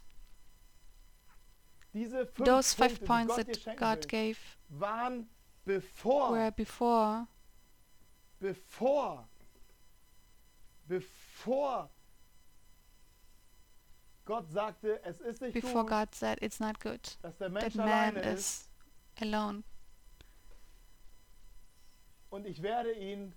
Those 2.36 2.72
five 2.74 3.04
points 3.04 3.34
that 3.36 3.76
God 3.76 4.06
gave 4.06 4.38
were 4.78 5.24
before, 5.66 7.26
bevor, 8.40 9.24
bevor 10.88 11.88
Gott 14.24 14.48
sagte, 14.52 15.00
es 15.02 15.20
ist 15.20 15.40
nicht 15.40 15.54
before 15.54 15.84
God 15.84 16.14
said 16.14 16.38
it's 16.40 16.60
not 16.60 16.78
good 16.78 17.00
that 17.22 17.74
man 17.74 18.16
is 18.16 18.68
alone. 19.20 19.64
und 22.30 22.46
ich 22.46 22.62
werde 22.62 22.92
ihn 22.92 23.32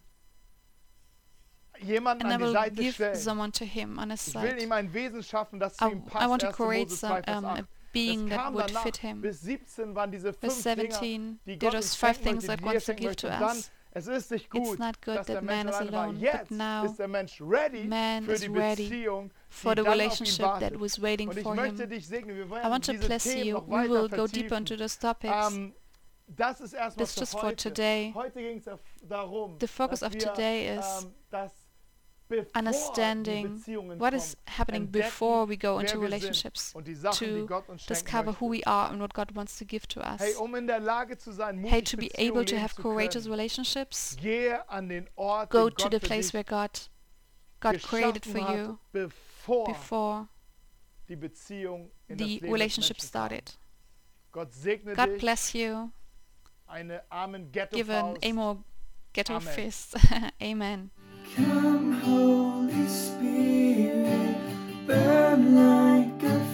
jemanden 1.79 2.25
And 2.27 2.31
I 2.31 2.35
an 2.35 2.39
die 2.41 2.45
will 2.45 2.53
Seite 2.53 2.75
give 2.81 2.93
stellen. 2.93 3.15
someone 3.15 3.51
to 3.53 3.65
him 3.65 3.97
on 3.99 4.09
his 4.11 4.27
Ich 4.27 4.35
will 4.35 4.41
side. 4.51 4.63
ihm 4.63 4.71
ein 4.71 4.93
Wesen 4.93 5.23
schaffen, 5.23 5.59
das 5.59 5.75
zu 5.77 5.85
I, 5.85 5.91
ihm 5.91 6.03
I 6.13 6.27
want 6.27 6.41
to 6.41 6.51
create 6.51 6.89
some, 6.91 7.21
um, 7.27 7.45
a 7.45 7.63
being 7.93 8.29
that 8.29 8.53
would 8.53 8.71
fit 8.79 8.97
him. 8.97 9.21
bis 9.21 9.41
17 9.41 9.95
waren 9.95 10.11
diese 10.11 10.33
fünf 10.33 10.63
Dinge, 10.63 10.89
17, 10.89 11.39
die 11.45 11.57
there 11.59 11.73
was 11.73 11.95
five 11.95 12.17
things 12.21 12.45
that 12.47 12.59
God 12.61 12.67
er 12.69 12.73
wants 12.73 12.85
to 12.85 12.93
give 12.95 13.15
to 13.15 13.27
us. 13.27 13.71
es 13.91 14.07
ist 14.07 14.31
nicht 14.31 14.45
It's 14.53 14.69
gut, 14.69 14.79
not 14.79 14.99
good 15.03 15.17
dass 15.17 15.27
der 15.27 15.35
that 15.35 15.43
Mensch 15.43 15.65
man 15.65 15.67
is 15.69 15.75
alleine 15.75 15.91
war. 15.91 16.03
alone, 16.05 16.13
but 16.19 16.21
Jetzt 16.23 16.51
now 16.51 16.85
ist 16.85 16.97
der 16.99 17.07
Mensch 17.07 17.39
ready 17.41 17.83
man 17.83 18.23
für 18.25 18.31
is 18.33 18.41
die 18.41 18.47
ready 18.47 18.83
Beziehung, 18.89 19.31
for 19.49 19.71
the 19.71 19.75
dann 19.75 19.87
auf 19.87 19.93
ihn 19.93 19.99
relationship 20.01 20.59
that 20.59 20.79
was 20.81 20.99
waiting 21.01 21.31
for 21.31 21.55
him. 21.55 21.77
dich 21.89 22.07
segnen. 22.07 22.35
Wir 22.35 22.45
I 22.45 22.69
want 22.71 22.85
to 22.85 22.93
bless 22.93 23.23
Themen 23.23 23.45
you. 23.45 23.57
We 23.67 23.87
will 23.89 24.09
go 24.09 24.25
deeper 24.25 24.57
into 24.57 24.75
those 24.75 24.97
topics. 24.99 25.31
Ähm, 25.51 25.73
das 26.27 26.61
ist 26.61 26.73
erstmal 26.73 27.05
That's 27.05 27.13
für 27.13 27.19
just 27.19 27.39
for 27.39 27.55
today. 27.55 28.11
Heute 28.15 28.39
darum, 29.03 29.57
The 29.59 29.67
focus 29.67 30.01
of 30.01 30.13
wir, 30.13 30.19
today 30.21 30.75
is 30.77 31.07
die 31.29 31.47
understanding 32.55 33.61
what 33.97 34.13
is 34.13 34.35
happening 34.45 34.87
before 34.87 35.47
we 35.47 35.57
go 35.57 35.79
into 35.79 35.97
relationships 35.99 36.73
und 36.75 36.87
die 36.87 36.95
Sachen, 36.95 37.27
die 37.27 37.41
to 37.41 37.47
Gott 37.47 37.69
uns 37.69 37.83
schenken 37.83 38.05
discover 38.05 38.35
who 38.39 38.51
we 38.51 38.65
are 38.65 38.89
and 38.91 39.01
what 39.01 39.13
God 39.13 39.35
wants 39.35 39.57
to 39.57 39.65
give 39.65 39.87
to 39.87 39.99
us. 40.01 40.21
Hey, 40.21 40.33
um 40.35 40.55
in 40.55 40.67
der 40.67 40.79
Lage 40.79 41.17
zu 41.17 41.31
sein, 41.31 41.63
Hey, 41.63 41.81
to 41.81 41.97
be 41.97 42.09
able 42.17 42.45
to 42.45 42.57
have 42.57 42.75
courageous 42.75 43.27
relationships, 43.27 44.15
gehe 44.19 44.59
an 44.69 44.89
den 44.89 45.09
Ort, 45.15 45.49
go 45.49 45.69
to 45.69 45.89
the 45.89 45.99
place 45.99 46.33
where 46.33 46.43
God 46.43 46.69
God 47.59 47.81
created 47.81 48.25
for 48.25 48.39
you 48.39 48.79
before 48.91 50.27
die 51.07 51.15
Beziehung 51.15 51.91
in 52.07 52.17
the 52.17 52.39
relationship 52.43 53.01
started. 53.01 53.53
God 54.31 55.19
bless 55.19 55.53
you. 55.53 55.91
Give 57.71 57.89
an 57.89 58.15
Faust. 58.15 58.25
amo 58.25 58.63
ghetto 59.13 59.35
Amen. 59.35 59.53
fist. 59.53 59.95
Amen. 60.41 60.89
Come, 61.35 61.93
Holy 61.93 62.87
Spirit, 62.87 64.37
burn 64.85 65.55
like 65.55 66.23
a 66.23 66.52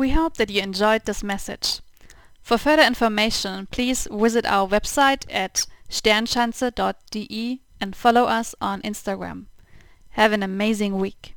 We 0.00 0.12
hope 0.12 0.38
that 0.38 0.48
you 0.48 0.62
enjoyed 0.62 1.04
this 1.04 1.22
message. 1.22 1.80
For 2.40 2.56
further 2.56 2.84
information, 2.84 3.66
please 3.70 4.08
visit 4.10 4.46
our 4.46 4.66
website 4.66 5.26
at 5.28 5.66
sternschanze.de 5.90 7.60
and 7.82 7.94
follow 7.94 8.24
us 8.24 8.54
on 8.62 8.80
Instagram. 8.80 9.44
Have 10.12 10.32
an 10.32 10.42
amazing 10.42 10.98
week. 10.98 11.34